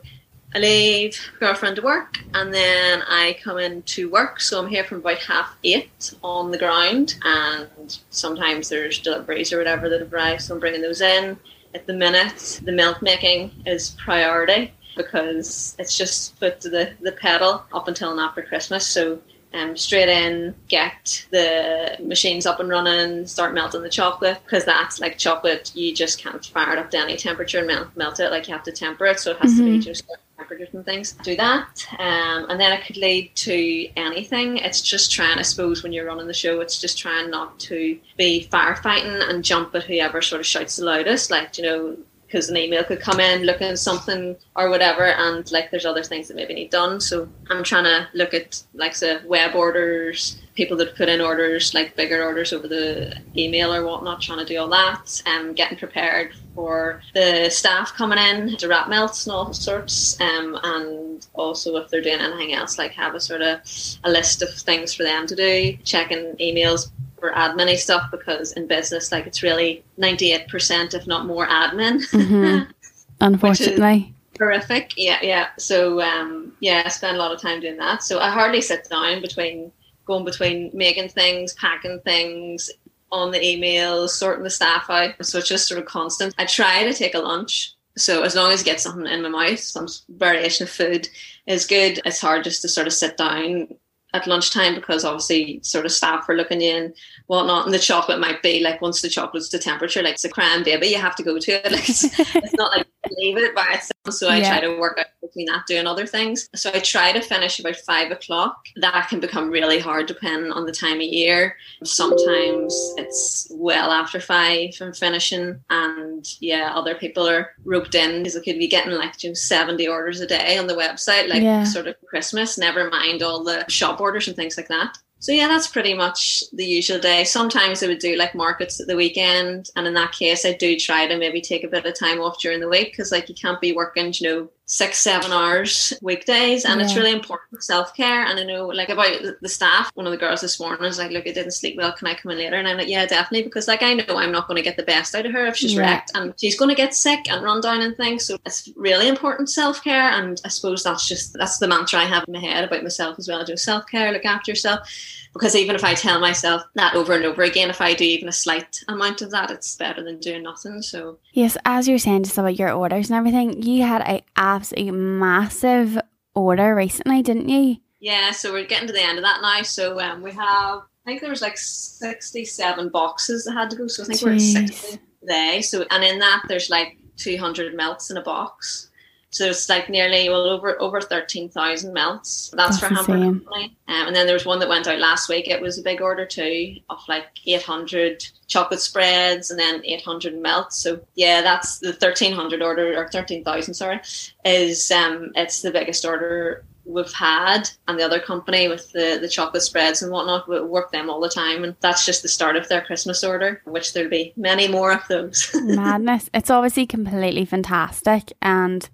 I 0.56 0.60
leave 0.60 1.16
girlfriend 1.40 1.76
to 1.76 1.84
work 1.84 2.18
and 2.34 2.52
then 2.52 3.04
I 3.08 3.38
come 3.44 3.60
in 3.60 3.84
to 3.84 4.10
work. 4.10 4.42
So 4.42 4.60
I'm 4.60 4.68
here 4.68 4.84
from 4.84 4.98
about 4.98 5.20
half 5.20 5.56
eight 5.64 6.14
on 6.24 6.50
the 6.50 6.58
ground 6.58 7.16
and 7.24 8.00
sometimes 8.10 8.68
there's 8.68 9.00
deliveries 9.00 9.54
or 9.54 9.60
whatever 9.60 9.90
that 9.90 10.00
have 10.00 10.12
arrived. 10.12 10.42
So 10.42 10.56
I'm 10.56 10.60
bringing 10.60 10.82
those 10.82 11.02
in. 11.02 11.38
At 11.76 11.86
the 11.86 11.94
minute, 11.94 12.62
the 12.64 12.72
milk 12.72 13.04
making 13.04 13.52
is 13.68 13.92
priority 14.04 14.74
because 14.98 15.76
it's 15.78 15.96
just 15.96 16.40
put 16.40 16.60
to 16.62 16.70
the, 16.70 16.94
the 17.00 17.12
pedal 17.12 17.64
up 17.72 17.88
until 17.88 18.12
and 18.12 18.20
after 18.20 18.42
Christmas. 18.42 18.88
So 18.88 19.22
um, 19.54 19.76
straight 19.76 20.10
in, 20.10 20.56
get 20.68 21.26
the 21.32 21.98
machines 22.02 22.46
up 22.46 22.60
and 22.60 22.70
running, 22.70 23.26
start 23.26 23.54
melting 23.54 23.82
the 23.82 23.90
chocolate 23.90 24.38
because 24.44 24.66
that's 24.66 25.00
like 25.00 25.18
chocolate. 25.18 25.72
You 25.76 25.94
just 25.94 26.20
can't 26.20 26.44
fire 26.46 26.74
it 26.74 26.80
up 26.80 26.92
to 26.92 27.00
any 27.00 27.18
temperature 27.18 27.60
and 27.60 27.68
melt, 27.68 27.88
melt 27.96 28.20
it. 28.20 28.30
Like 28.32 28.48
you 28.48 28.54
have 28.54 28.64
to 28.64 28.72
temper 28.72 29.06
it, 29.06 29.20
so 29.20 29.32
it 29.32 29.38
has 29.38 29.52
mm-hmm. 29.52 29.60
to 29.60 29.66
be 29.66 29.72
mm-hmm. 29.72 29.82
just 29.82 30.06
temperatures 30.38 30.70
and 30.74 30.86
things. 30.86 31.14
Do 31.24 31.36
that, 31.38 31.86
um, 31.98 32.46
and 32.50 32.60
then 32.60 32.74
it 32.74 32.86
could 32.86 32.98
lead 32.98 33.36
to 33.38 33.88
anything. 33.96 34.58
It's 34.58 34.82
just 34.82 35.12
trying, 35.12 35.40
I 35.40 35.44
suppose, 35.44 35.82
when 35.82 35.94
you're 35.94 36.06
running 36.06 36.28
the 36.28 36.34
show, 36.34 36.62
it's 36.62 36.80
just 36.80 37.00
trying 37.00 37.32
not 37.32 37.60
to 37.62 38.00
be 38.18 38.48
firefighting 38.52 39.30
and 39.30 39.44
jump 39.44 39.74
at 39.74 39.84
whoever 39.84 40.22
sort 40.22 40.42
of 40.42 40.46
shouts 40.46 40.76
the 40.76 40.86
loudest. 40.86 41.32
Like 41.32 41.58
you 41.58 41.64
know, 41.64 41.98
because 42.30 42.48
an 42.50 42.58
email 42.58 42.84
could 42.84 43.00
come 43.00 43.20
in 43.20 43.42
looking 43.42 43.68
at 43.68 43.80
something 43.80 44.36
or 44.56 44.70
whatever 44.70 45.06
and 45.06 45.52
like 45.52 45.72
there's 45.72 45.86
other 45.86 46.04
things 46.04 46.28
that 46.28 46.36
maybe 46.36 46.54
need 46.54 46.70
done. 46.70 47.02
So 47.02 47.28
i'm 47.50 47.64
trying 47.64 47.86
to 47.86 48.08
look 48.14 48.34
at 48.34 48.62
like 48.74 48.96
the 48.98 49.22
web 49.26 49.56
orders 49.56 50.40
people 50.54 50.78
that 50.78 50.96
put 50.96 51.10
in 51.10 51.22
orders 51.22 51.74
like 51.74 51.96
bigger 51.96 52.24
orders 52.24 52.54
over 52.54 52.68
the 52.68 53.18
email 53.36 53.74
or 53.74 53.84
whatnot 53.86 54.22
trying 54.22 54.40
to 54.40 54.46
do 54.46 54.60
all 54.60 54.68
that 54.68 55.22
and 55.26 55.50
um, 55.50 55.54
getting 55.54 55.78
prepared 55.78 56.34
for 56.54 57.02
the 57.14 57.50
staff 57.50 57.94
coming 57.94 58.20
in 58.20 58.58
to 58.58 58.68
wrap 58.68 58.90
melts 58.90 59.26
and 59.26 59.34
all 59.34 59.54
sorts 59.54 60.20
um, 60.20 60.60
and 60.64 61.28
also 61.34 61.78
if 61.78 61.90
they're 61.90 62.02
doing 62.02 62.20
anything 62.20 62.54
else 62.54 62.78
like 62.78 62.92
have 62.92 63.16
a 63.16 63.20
sort 63.20 63.42
of 63.42 63.60
a 64.04 64.10
list 64.10 64.42
of 64.42 64.50
things 64.54 64.94
for 64.94 65.04
them 65.04 65.26
to 65.26 65.36
do 65.36 65.78
checking 65.84 66.36
emails 66.42 66.92
for 67.20 67.32
admin 67.32 67.78
stuff 67.78 68.10
because 68.12 68.54
in 68.54 68.68
business, 68.68 69.12
like 69.12 69.28
it's 69.28 69.44
really 69.44 69.84
98%, 70.00 70.94
if 70.94 71.08
not 71.08 71.26
more 71.26 71.48
admin. 71.48 72.02
Mm-hmm. 72.12 72.72
Unfortunately. 73.22 74.14
horrific. 74.38 74.94
Yeah, 74.96 75.20
yeah. 75.22 75.48
So, 75.58 76.02
um, 76.02 76.54
yeah, 76.60 76.84
I 76.86 76.90
spend 76.90 77.18
a 77.18 77.20
lot 77.20 77.34
of 77.34 77.42
time 77.42 77.60
doing 77.60 77.78
that. 77.78 78.04
So 78.04 78.20
I 78.20 78.30
hardly 78.30 78.62
sit 78.62 78.88
down 78.90 79.22
between 79.22 79.72
going 80.06 80.26
between 80.26 80.72
making 80.74 81.10
things, 81.10 81.54
packing 81.54 82.00
things, 82.06 82.72
on 83.12 83.32
the 83.32 83.40
emails, 83.40 84.10
sorting 84.10 84.44
the 84.44 84.50
staff 84.50 84.90
out. 84.90 85.14
So 85.26 85.40
it's 85.40 85.48
just 85.48 85.68
sort 85.68 85.80
of 85.80 85.86
constant. 85.86 86.34
I 86.38 86.46
try 86.46 86.84
to 86.84 86.94
take 86.94 87.16
a 87.16 87.20
lunch 87.20 87.76
So 87.98 88.24
as 88.24 88.36
long 88.36 88.52
as 88.52 88.62
I 88.62 88.66
get 88.66 88.80
something 88.80 89.12
in 89.12 89.22
my 89.22 89.30
mouth, 89.30 89.60
some 89.60 89.88
variation 90.10 90.64
of 90.64 90.70
food 90.70 91.10
is 91.48 91.66
good. 91.66 92.00
It's 92.06 92.22
hard 92.22 92.44
just 92.44 92.62
to 92.62 92.70
sort 92.70 92.88
of 92.88 92.94
sit 92.94 93.18
down 93.18 93.68
at 94.14 94.28
lunchtime 94.28 94.76
because 94.76 95.06
obviously 95.06 95.60
sort 95.64 95.86
of 95.86 95.92
staff 95.92 96.28
are 96.30 96.36
looking 96.36 96.62
in 96.62 96.94
whatnot 97.28 97.66
and 97.66 97.74
the 97.74 97.80
chocolate 97.80 98.20
might 98.20 98.42
be 98.42 98.60
like 98.60 98.82
once 98.82 99.02
the 99.02 99.10
chocolate's 99.10 99.50
to 99.50 99.60
temperature 99.60 100.02
like 100.02 100.16
it's 100.16 100.26
a 100.26 100.30
crying 100.30 100.64
baby 100.64 100.88
you 100.88 100.98
have 100.98 101.16
to 101.16 101.24
go 101.24 101.38
to 101.38 101.52
it. 101.52 101.72
Like 101.80 101.88
it's, 101.88 102.04
it's 102.04 102.54
not 102.56 102.76
like 102.76 102.88
leave 103.18 103.38
it 103.38 103.56
by 103.56 103.66
itself 103.74 103.94
so 104.10 104.28
I 104.28 104.38
yeah. 104.38 104.50
try 104.50 104.62
to 104.62 104.80
work 104.80 104.98
out 104.98 105.06
between 105.22 105.46
that 105.48 105.66
doing 105.68 105.88
other 105.88 106.06
things. 106.06 106.50
So 106.56 106.72
I 106.74 106.80
try 106.80 107.12
to 107.12 107.22
finish 107.22 107.60
about 107.60 107.76
five 107.76 108.12
o'clock. 108.12 108.66
That 108.78 109.08
can 109.10 109.20
become 109.20 109.50
really 109.50 109.80
hard 109.80 110.08
depending 110.08 110.52
on 110.52 110.66
the 110.66 110.72
time 110.72 110.98
of 110.98 111.02
year. 111.02 111.56
Sometimes 111.84 112.74
it's 112.98 113.48
well 113.52 113.92
after 113.92 114.20
five 114.20 114.72
I'm 114.82 114.94
finishing 114.94 115.60
and 115.70 116.26
yeah 116.40 116.72
other 116.74 116.96
people 116.96 117.28
are 117.28 117.52
roped 117.64 117.96
in. 117.96 118.20
Because 118.20 118.36
it 118.36 118.44
could 118.44 118.60
be 118.60 118.68
getting 118.68 118.94
like 118.94 119.24
you 119.24 119.36
70 119.36 119.88
orders 119.88 120.22
a 120.22 120.28
day 120.28 120.58
on 120.58 120.68
the 120.68 120.74
website 120.74 121.28
like 121.28 121.44
yeah. 121.44 121.64
sort 121.64 121.88
of 121.88 121.96
Christmas 122.08 122.58
never 122.58 122.90
mind 122.90 123.22
all 123.22 123.44
the 123.44 123.68
shop 123.68 123.99
orders 124.00 124.28
and 124.28 124.36
things 124.36 124.58
like 124.58 124.68
that 124.68 124.98
so 125.22 125.34
yeah, 125.34 125.50
that's 125.50 125.68
pretty 125.68 125.94
much 125.94 126.46
the 126.54 126.66
usual 126.66 126.98
day. 126.98 127.26
Sometimes 127.26 127.84
I 127.84 127.88
would 127.88 128.00
do 128.00 128.16
like 128.16 128.34
markets 128.34 128.80
at 128.80 128.88
the 128.88 128.96
weekend, 128.96 129.70
and 129.76 129.86
in 129.86 129.94
that 129.96 130.14
case, 130.14 130.46
I 130.46 130.54
do 130.54 130.80
try 130.80 131.08
to 131.08 131.18
maybe 131.18 131.42
take 131.42 131.66
a 131.66 131.68
bit 131.68 131.86
of 131.86 132.00
time 132.00 132.22
off 132.22 132.40
during 132.40 132.62
the 132.62 132.70
week 132.70 132.94
because 132.94 133.12
like 133.12 133.28
you 133.28 133.36
can't 133.36 133.60
be 133.60 133.74
working, 133.74 134.14
you 134.16 134.30
know, 134.30 134.50
six 134.72 135.00
seven 135.00 135.32
hours 135.32 135.94
weekdays 136.04 136.64
and 136.64 136.80
yeah. 136.80 136.86
it's 136.86 136.96
really 136.96 137.12
important 137.12 137.64
self-care. 137.64 138.24
And 138.26 138.40
i 138.40 138.44
know 138.44 138.68
like 138.68 138.90
about 138.90 139.20
the 139.42 139.50
staff 139.50 139.90
one 139.96 140.06
of 140.06 140.12
the 140.12 140.18
girls 140.18 140.42
this 140.42 140.60
morning 140.60 140.82
was 140.82 141.00
like 141.00 141.10
look 141.10 141.28
i 141.28 141.32
didn't 141.32 141.54
sleep 141.54 141.76
well. 141.76 141.92
Can 141.92 142.06
i 142.06 142.14
come 142.14 142.32
in 142.32 142.38
later? 142.38 142.56
And 142.56 142.68
i'm 142.68 142.78
like 142.78 142.88
yeah 142.88 143.08
definitely 143.08 143.44
because 143.44 143.68
like 143.68 143.82
i 143.82 143.96
know 143.96 144.16
i'm 144.16 144.32
not 144.32 144.48
going 144.48 144.58
to 144.58 144.62
get 144.62 144.78
the 144.78 144.84
best 144.84 145.16
out 145.16 145.26
of 145.26 145.32
her 145.32 145.48
if 145.48 145.58
she's 145.58 145.74
yeah. 145.74 145.82
wrecked 145.82 146.12
and 146.14 146.36
she's 146.40 146.58
going 146.58 146.70
to 146.70 146.76
get 146.76 146.94
sick 146.94 147.32
and 147.32 147.44
run 147.44 147.62
down 147.62 147.82
and 147.82 147.98
things. 147.98 148.26
So 148.26 148.38
it's 148.46 148.70
really 148.76 149.08
important 149.08 149.50
self-care 149.50 150.12
and 150.12 150.40
i 150.46 150.50
suppose 150.50 150.84
that's 150.84 151.08
just 151.08 151.34
that's 151.34 151.58
the 151.58 151.68
mantra 151.68 152.02
i 152.02 152.06
have 152.06 152.26
in 152.28 152.34
my 152.36 152.40
head 152.40 152.64
about 152.64 152.84
myself 152.84 153.18
as 153.18 153.28
well. 153.28 153.44
Do 153.44 153.58
self-care 153.58 154.12
look 154.12 154.26
after 154.26 154.52
yourself 154.52 154.88
because 155.34 155.56
even 155.56 155.76
if 155.76 155.84
I 155.84 155.94
tell 155.94 156.20
myself 156.20 156.64
that 156.76 156.96
over 156.96 157.14
and 157.14 157.26
over 157.26 157.44
again, 157.44 157.70
if 157.70 157.82
I 157.82 157.94
do 157.94 158.04
even 158.04 158.28
a 158.28 158.34
slight 158.34 158.80
amount 158.88 159.22
of 159.22 159.32
that, 159.32 159.52
it's 159.52 159.76
better 159.76 160.04
than 160.04 160.20
doing 160.20 160.44
nothing. 160.44 160.82
So 160.82 161.20
yes, 161.34 161.58
as 161.66 161.88
you're 161.88 162.00
saying 162.00 162.24
just 162.24 162.38
about 162.38 162.58
your 162.58 162.72
orders 162.72 163.10
and 163.10 163.18
everything, 163.18 163.62
you 163.62 163.84
had 163.84 164.02
a 164.02 164.24
absolutely 164.36 164.92
massive 164.92 166.00
order 166.36 166.74
recently, 166.76 167.22
didn't 167.22 167.50
you? 167.50 167.78
Yeah, 168.00 168.32
so 168.32 168.54
we're 168.54 168.66
getting 168.66 168.88
to 168.88 168.94
the 168.94 169.04
end 169.04 169.18
of 169.18 169.24
that 169.24 169.42
now. 169.42 169.62
So 169.64 170.00
um, 170.00 170.22
we 170.22 170.32
have, 170.32 170.82
I 170.82 171.06
think 171.06 171.22
there 171.22 171.30
was 171.30 171.42
like 171.42 171.58
sixty-seven 171.58 172.90
boxes 172.90 173.46
that 173.46 173.54
had 173.54 173.70
to 173.72 173.76
go. 173.76 173.88
So 173.88 174.04
I 174.04 174.06
think 174.06 174.20
Jeez. 174.20 174.26
we're 174.26 174.34
at 174.34 174.42
sixty 174.42 175.00
today. 175.20 175.62
So 175.62 175.86
and 175.92 176.04
in 176.04 176.20
that 176.20 176.44
there's 176.48 176.70
like 176.70 176.98
two 177.18 177.38
hundred 177.38 177.76
melts 177.76 178.10
in 178.10 178.18
a 178.18 178.22
box. 178.22 178.89
So 179.32 179.46
it's 179.46 179.70
like 179.70 179.90
nearly 179.90 180.28
well 180.28 180.50
over 180.50 180.82
over 180.82 181.02
thirteen 181.02 181.50
thousand 181.50 181.94
melts. 181.94 182.52
That's, 182.56 182.80
That's 182.80 182.88
for 182.88 182.96
Hamper 182.96 183.14
Company. 183.14 183.78
Um, 183.88 184.08
and 184.08 184.16
then 184.16 184.26
there 184.26 184.34
was 184.34 184.46
one 184.46 184.60
that 184.60 184.70
went 184.70 184.88
out 184.88 185.00
last 185.00 185.30
week. 185.30 185.48
It 185.48 185.62
was 185.62 185.78
a 185.78 185.84
big 185.84 186.02
order 186.02 186.26
too 186.26 186.78
of 186.90 187.00
like 187.08 187.26
eight 187.46 187.62
hundred 187.62 188.26
chocolate 188.48 188.80
spreads 188.80 189.52
and 189.52 189.60
then 189.60 189.86
eight 189.86 190.04
hundred 190.04 190.36
melts. 190.42 190.78
So 190.78 191.00
yeah, 191.16 191.42
that's 191.42 191.78
the 191.80 191.94
thirteen 191.94 192.34
hundred 192.34 192.64
order 192.64 192.98
or 193.00 193.08
thirteen 193.08 193.44
thousand. 193.44 193.76
Sorry, 193.76 194.00
is 194.46 194.90
um 194.90 195.32
it's 195.36 195.62
the 195.62 195.72
biggest 195.72 196.06
order 196.06 196.66
we've 196.90 197.14
had 197.14 197.70
and 197.88 198.00
the 198.00 198.04
other 198.04 198.20
company 198.20 198.68
with 198.68 198.92
the, 198.94 199.20
the 199.22 199.30
chocolate 199.30 199.62
spreads 199.62 200.02
and 200.02 200.12
whatnot 200.12 200.50
we 200.50 200.60
work 200.60 200.92
them 200.92 201.08
all 201.10 201.20
the 201.20 201.30
time 201.30 201.64
and 201.64 201.76
that's 201.82 202.04
just 202.04 202.24
the 202.24 202.28
start 202.28 202.56
of 202.56 202.68
their 202.68 202.82
christmas 202.82 203.24
order 203.24 203.62
which 203.66 203.94
there'll 203.94 204.10
be 204.10 204.34
many 204.36 204.68
more 204.68 204.92
of 204.92 205.08
those 205.08 205.52
madness 205.64 206.30
it's 206.34 206.50
obviously 206.50 206.88
completely 206.88 207.46
fantastic 207.46 208.34
and 208.42 208.90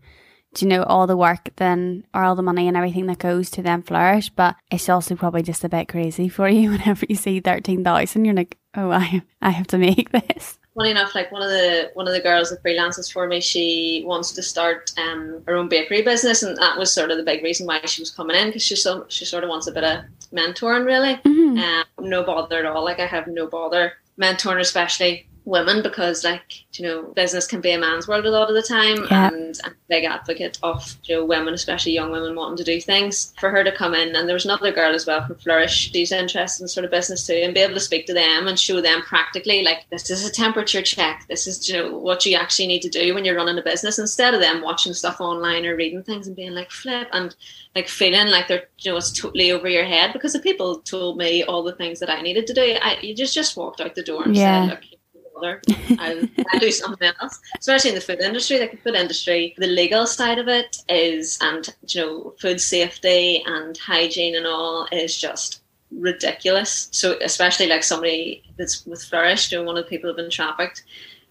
you 0.61 0.67
know 0.67 0.83
all 0.83 1.07
the 1.07 1.17
work 1.17 1.49
then 1.57 2.05
or 2.13 2.23
all 2.23 2.35
the 2.35 2.41
money 2.41 2.67
and 2.67 2.77
everything 2.77 3.05
that 3.07 3.19
goes 3.19 3.49
to 3.49 3.61
them 3.61 3.81
flourish 3.81 4.29
but 4.29 4.55
it's 4.71 4.89
also 4.89 5.15
probably 5.15 5.41
just 5.41 5.63
a 5.63 5.69
bit 5.69 5.87
crazy 5.87 6.27
for 6.29 6.47
you 6.47 6.69
whenever 6.71 7.05
you 7.07 7.15
see 7.15 7.39
13,000 7.39 8.25
you're 8.25 8.33
like 8.33 8.57
oh 8.75 8.91
I, 8.91 9.21
I 9.41 9.51
have 9.51 9.67
to 9.67 9.77
make 9.77 10.11
this. 10.27 10.59
Funny 10.75 10.91
enough 10.91 11.15
like 11.15 11.31
one 11.31 11.41
of 11.41 11.49
the 11.49 11.91
one 11.93 12.07
of 12.07 12.13
the 12.13 12.19
girls 12.19 12.49
that 12.49 12.61
freelances 12.63 13.11
for 13.11 13.27
me 13.27 13.39
she 13.39 14.03
wants 14.05 14.33
to 14.33 14.43
start 14.43 14.91
um, 14.97 15.41
her 15.47 15.55
own 15.55 15.69
bakery 15.69 16.01
business 16.01 16.43
and 16.43 16.57
that 16.57 16.77
was 16.77 16.93
sort 16.93 17.11
of 17.11 17.17
the 17.17 17.23
big 17.23 17.43
reason 17.43 17.65
why 17.65 17.79
she 17.85 18.01
was 18.01 18.11
coming 18.11 18.35
in 18.35 18.47
because 18.47 18.63
she 18.63 18.75
so 18.75 19.05
she 19.07 19.23
sort 19.23 19.43
of 19.43 19.49
wants 19.49 19.67
a 19.67 19.71
bit 19.71 19.83
of 19.83 20.03
mentoring 20.33 20.85
really. 20.85 21.15
Mm-hmm. 21.15 21.57
um, 21.57 22.09
no 22.09 22.23
bother 22.23 22.59
at 22.59 22.65
all. 22.65 22.83
Like 22.83 22.99
I 22.99 23.05
have 23.05 23.27
no 23.27 23.47
bother 23.47 23.93
mentoring 24.19 24.59
especially 24.59 25.27
women 25.45 25.83
because 25.83 26.23
like 26.23 26.65
you 26.73 26.85
know 26.85 27.03
business 27.13 27.45
can 27.45 27.61
be 27.61 27.71
a 27.71 27.77
man's 27.77 28.07
world 28.07 28.25
a 28.25 28.31
lot 28.31 28.49
of 28.49 28.55
the 28.55 28.61
time 28.61 29.05
yeah. 29.09 29.27
and 29.27 29.59
I'm 29.63 29.71
a 29.71 29.75
big 29.87 30.03
advocate 30.03 30.57
of 30.63 30.97
you 31.03 31.15
know 31.15 31.25
women 31.25 31.53
especially 31.53 31.93
young 31.93 32.11
women 32.11 32.35
wanting 32.35 32.57
to 32.57 32.63
do 32.63 32.81
things 32.81 33.33
for 33.39 33.51
her 33.51 33.63
to 33.63 33.71
come 33.71 33.93
in 33.93 34.15
and 34.15 34.27
there 34.27 34.33
was 34.33 34.45
another 34.45 34.71
girl 34.71 34.93
as 34.95 35.05
well 35.05 35.25
from 35.25 35.35
flourish 35.35 35.91
she's 35.91 36.11
interested 36.11 36.63
in 36.63 36.67
sort 36.67 36.83
of 36.83 36.91
business 36.91 37.27
too 37.27 37.33
and 37.33 37.53
be 37.53 37.59
able 37.59 37.75
to 37.75 37.79
speak 37.79 38.07
to 38.07 38.13
them 38.13 38.47
and 38.47 38.59
show 38.59 38.81
them 38.81 39.03
practically 39.03 39.63
like 39.63 39.85
this 39.91 40.09
is 40.09 40.27
a 40.27 40.31
temperature 40.31 40.81
check 40.81 41.25
this 41.29 41.45
is 41.45 41.69
you 41.69 41.75
know 41.75 41.95
what 41.95 42.25
you 42.25 42.35
actually 42.35 42.67
need 42.67 42.81
to 42.81 42.89
do 42.89 43.13
when 43.13 43.23
you're 43.23 43.35
running 43.35 43.59
a 43.59 43.63
business 43.63 43.99
instead 43.99 44.33
of 44.33 44.41
them 44.41 44.63
watching 44.63 44.93
stuff 44.93 45.21
online 45.21 45.65
or 45.65 45.75
reading 45.75 46.01
things 46.01 46.25
and 46.25 46.35
being 46.35 46.53
like 46.53 46.71
flip 46.71 47.07
and 47.13 47.35
like 47.75 47.87
feeling 47.87 48.27
like 48.27 48.47
they're 48.47 48.65
you 48.79 48.91
know 48.91 48.97
it's 48.97 49.11
totally 49.11 49.51
over 49.51 49.69
your 49.69 49.85
head 49.85 50.11
because 50.11 50.33
the 50.33 50.39
people 50.39 50.79
told 50.79 51.17
me 51.17 51.43
all 51.43 51.61
the 51.61 51.75
things 51.75 51.99
that 51.99 52.09
I 52.09 52.21
needed 52.21 52.47
to 52.47 52.53
do 52.53 52.77
I 52.81 52.97
you 53.01 53.13
just 53.13 53.35
just 53.35 53.55
walked 53.55 53.79
out 53.79 53.93
the 53.93 54.03
door 54.03 54.23
and 54.23 54.35
yeah. 54.35 54.67
said 54.67 54.69
look 54.71 54.94
I, 55.43 56.29
I 56.51 56.57
do 56.59 56.71
something 56.71 57.11
else, 57.21 57.39
especially 57.59 57.91
in 57.91 57.95
the 57.95 58.01
food 58.01 58.19
industry. 58.19 58.59
Like 58.59 58.71
the 58.71 58.77
food 58.77 58.95
industry, 58.95 59.55
the 59.57 59.67
legal 59.67 60.07
side 60.07 60.39
of 60.39 60.47
it 60.47 60.77
is, 60.89 61.37
and 61.41 61.67
you 61.87 62.01
know, 62.01 62.33
food 62.39 62.61
safety 62.61 63.43
and 63.45 63.77
hygiene 63.77 64.35
and 64.35 64.47
all 64.47 64.87
is 64.91 65.17
just 65.17 65.61
ridiculous. 65.91 66.89
So 66.91 67.17
especially 67.21 67.67
like 67.67 67.83
somebody 67.83 68.43
that's 68.57 68.85
with 68.85 69.03
Flourish, 69.03 69.51
you 69.51 69.57
know, 69.57 69.63
one 69.63 69.77
of 69.77 69.85
the 69.85 69.89
people 69.89 70.09
who've 70.09 70.17
been 70.17 70.29
trafficked. 70.29 70.83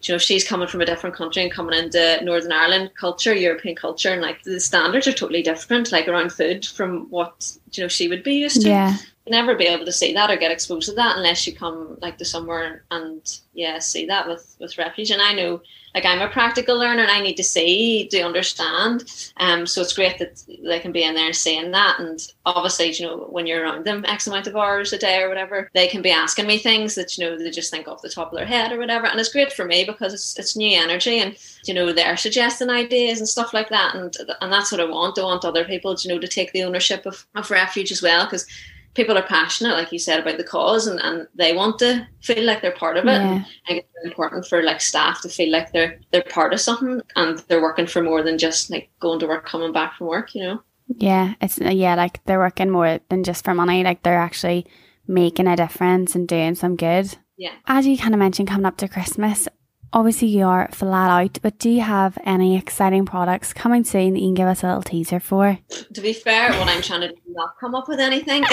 You 0.02 0.12
know, 0.12 0.18
she's 0.18 0.46
coming 0.46 0.68
from 0.68 0.82
a 0.82 0.84
different 0.84 1.16
country 1.16 1.42
and 1.42 1.50
coming 1.50 1.78
into 1.78 2.22
Northern 2.22 2.52
Ireland 2.52 2.90
culture, 2.94 3.34
European 3.34 3.74
culture, 3.74 4.12
and 4.12 4.20
like 4.20 4.42
the 4.42 4.60
standards 4.60 5.08
are 5.08 5.14
totally 5.14 5.42
different, 5.42 5.92
like 5.92 6.08
around 6.08 6.30
food 6.30 6.66
from 6.66 7.08
what 7.08 7.50
you 7.72 7.82
know 7.82 7.88
she 7.88 8.08
would 8.08 8.22
be 8.22 8.34
used 8.34 8.60
to. 8.62 8.68
Yeah 8.68 8.96
never 9.26 9.54
be 9.54 9.64
able 9.64 9.86
to 9.86 9.92
see 9.92 10.12
that 10.12 10.30
or 10.30 10.36
get 10.36 10.50
exposed 10.50 10.88
to 10.88 10.94
that 10.94 11.16
unless 11.16 11.46
you 11.46 11.54
come 11.54 11.96
like 12.02 12.18
to 12.18 12.24
somewhere 12.24 12.84
and 12.90 13.40
yeah 13.54 13.78
see 13.78 14.06
that 14.06 14.28
with 14.28 14.56
with 14.60 14.76
refuge. 14.76 15.10
And 15.10 15.22
i 15.22 15.32
know 15.32 15.62
like 15.94 16.04
i'm 16.04 16.20
a 16.20 16.28
practical 16.28 16.78
learner 16.78 17.02
and 17.02 17.10
i 17.10 17.22
need 17.22 17.36
to 17.36 17.42
see 17.42 18.06
to 18.08 18.20
understand. 18.20 19.04
Um 19.38 19.66
so 19.66 19.80
it's 19.80 19.94
great 19.94 20.18
that 20.18 20.42
they 20.62 20.78
can 20.78 20.92
be 20.92 21.04
in 21.04 21.14
there 21.14 21.26
and 21.26 21.36
saying 21.36 21.70
that. 21.70 22.00
And 22.00 22.20
obviously 22.44 22.92
you 22.92 23.06
know 23.06 23.16
when 23.30 23.46
you're 23.46 23.62
around 23.62 23.86
them 23.86 24.04
x 24.06 24.26
amount 24.26 24.46
of 24.46 24.56
hours 24.56 24.92
a 24.92 24.98
day 24.98 25.22
or 25.22 25.28
whatever 25.30 25.70
they 25.72 25.88
can 25.88 26.02
be 26.02 26.10
asking 26.10 26.46
me 26.46 26.58
things 26.58 26.94
that 26.94 27.16
you 27.16 27.24
know 27.24 27.38
they 27.38 27.50
just 27.50 27.70
think 27.70 27.88
off 27.88 28.02
the 28.02 28.10
top 28.10 28.30
of 28.30 28.36
their 28.36 28.46
head 28.46 28.72
or 28.72 28.78
whatever. 28.78 29.06
And 29.06 29.18
it's 29.18 29.32
great 29.32 29.54
for 29.54 29.64
me 29.64 29.84
because 29.84 30.12
it's, 30.12 30.38
it's 30.38 30.54
new 30.56 30.78
energy 30.78 31.18
and 31.18 31.34
you 31.64 31.72
know 31.72 31.94
they're 31.94 32.18
suggesting 32.18 32.68
ideas 32.68 33.20
and 33.20 33.28
stuff 33.28 33.54
like 33.54 33.70
that. 33.70 33.94
And 33.94 34.14
and 34.42 34.52
that's 34.52 34.70
what 34.70 34.82
i 34.82 34.84
want. 34.84 35.18
I 35.18 35.22
want 35.22 35.46
other 35.46 35.64
people 35.64 35.96
you 35.98 36.12
know 36.12 36.20
to 36.20 36.28
take 36.28 36.52
the 36.52 36.64
ownership 36.64 37.06
of, 37.06 37.26
of 37.34 37.50
refuge 37.50 37.90
as 37.90 38.02
well 38.02 38.26
because 38.26 38.46
people 38.94 39.18
are 39.18 39.22
passionate, 39.22 39.74
like 39.74 39.92
you 39.92 39.98
said, 39.98 40.20
about 40.20 40.38
the 40.38 40.44
cause 40.44 40.86
and, 40.86 41.00
and 41.00 41.26
they 41.34 41.54
want 41.54 41.78
to 41.80 42.06
feel 42.20 42.44
like 42.44 42.62
they're 42.62 42.72
part 42.72 42.96
of 42.96 43.04
it. 43.04 43.08
Yeah. 43.08 43.32
And 43.32 43.44
I 43.66 43.72
think 43.72 43.86
it's 43.94 44.06
important 44.06 44.46
for 44.46 44.62
like 44.62 44.80
staff 44.80 45.20
to 45.22 45.28
feel 45.28 45.50
like 45.50 45.72
they're 45.72 46.00
they're 46.10 46.22
part 46.22 46.52
of 46.52 46.60
something 46.60 47.00
and 47.16 47.38
they're 47.48 47.62
working 47.62 47.86
for 47.86 48.02
more 48.02 48.22
than 48.22 48.38
just 48.38 48.70
like 48.70 48.90
going 49.00 49.18
to 49.20 49.26
work, 49.26 49.46
coming 49.46 49.72
back 49.72 49.96
from 49.96 50.06
work, 50.06 50.34
you 50.34 50.42
know? 50.42 50.62
Yeah, 50.88 51.34
it's 51.40 51.60
uh, 51.60 51.70
yeah, 51.70 51.94
like 51.94 52.24
they're 52.24 52.38
working 52.38 52.70
more 52.70 53.00
than 53.08 53.24
just 53.24 53.44
for 53.44 53.54
money. 53.54 53.82
Like 53.82 54.02
they're 54.02 54.18
actually 54.18 54.66
making 55.06 55.46
a 55.46 55.56
difference 55.56 56.14
and 56.14 56.28
doing 56.28 56.54
some 56.54 56.76
good. 56.76 57.16
Yeah. 57.36 57.52
As 57.66 57.86
you 57.86 57.98
kind 57.98 58.14
of 58.14 58.20
mentioned 58.20 58.48
coming 58.48 58.66
up 58.66 58.76
to 58.78 58.88
Christmas, 58.88 59.48
obviously 59.94 60.28
you 60.28 60.44
are 60.44 60.68
flat 60.72 61.08
out, 61.08 61.38
but 61.40 61.58
do 61.58 61.70
you 61.70 61.80
have 61.80 62.18
any 62.24 62.56
exciting 62.56 63.06
products 63.06 63.52
coming 63.52 63.84
soon 63.84 64.12
that 64.12 64.20
you 64.20 64.26
can 64.26 64.34
give 64.34 64.48
us 64.48 64.62
a 64.62 64.66
little 64.66 64.82
teaser 64.82 65.20
for? 65.20 65.58
To 65.94 66.00
be 66.00 66.12
fair, 66.12 66.50
what 66.58 66.68
I'm 66.68 66.82
trying 66.82 67.02
to 67.02 67.08
do 67.08 67.14
is 67.14 67.34
not 67.34 67.56
come 67.58 67.74
up 67.74 67.88
with 67.88 68.00
anything 68.00 68.44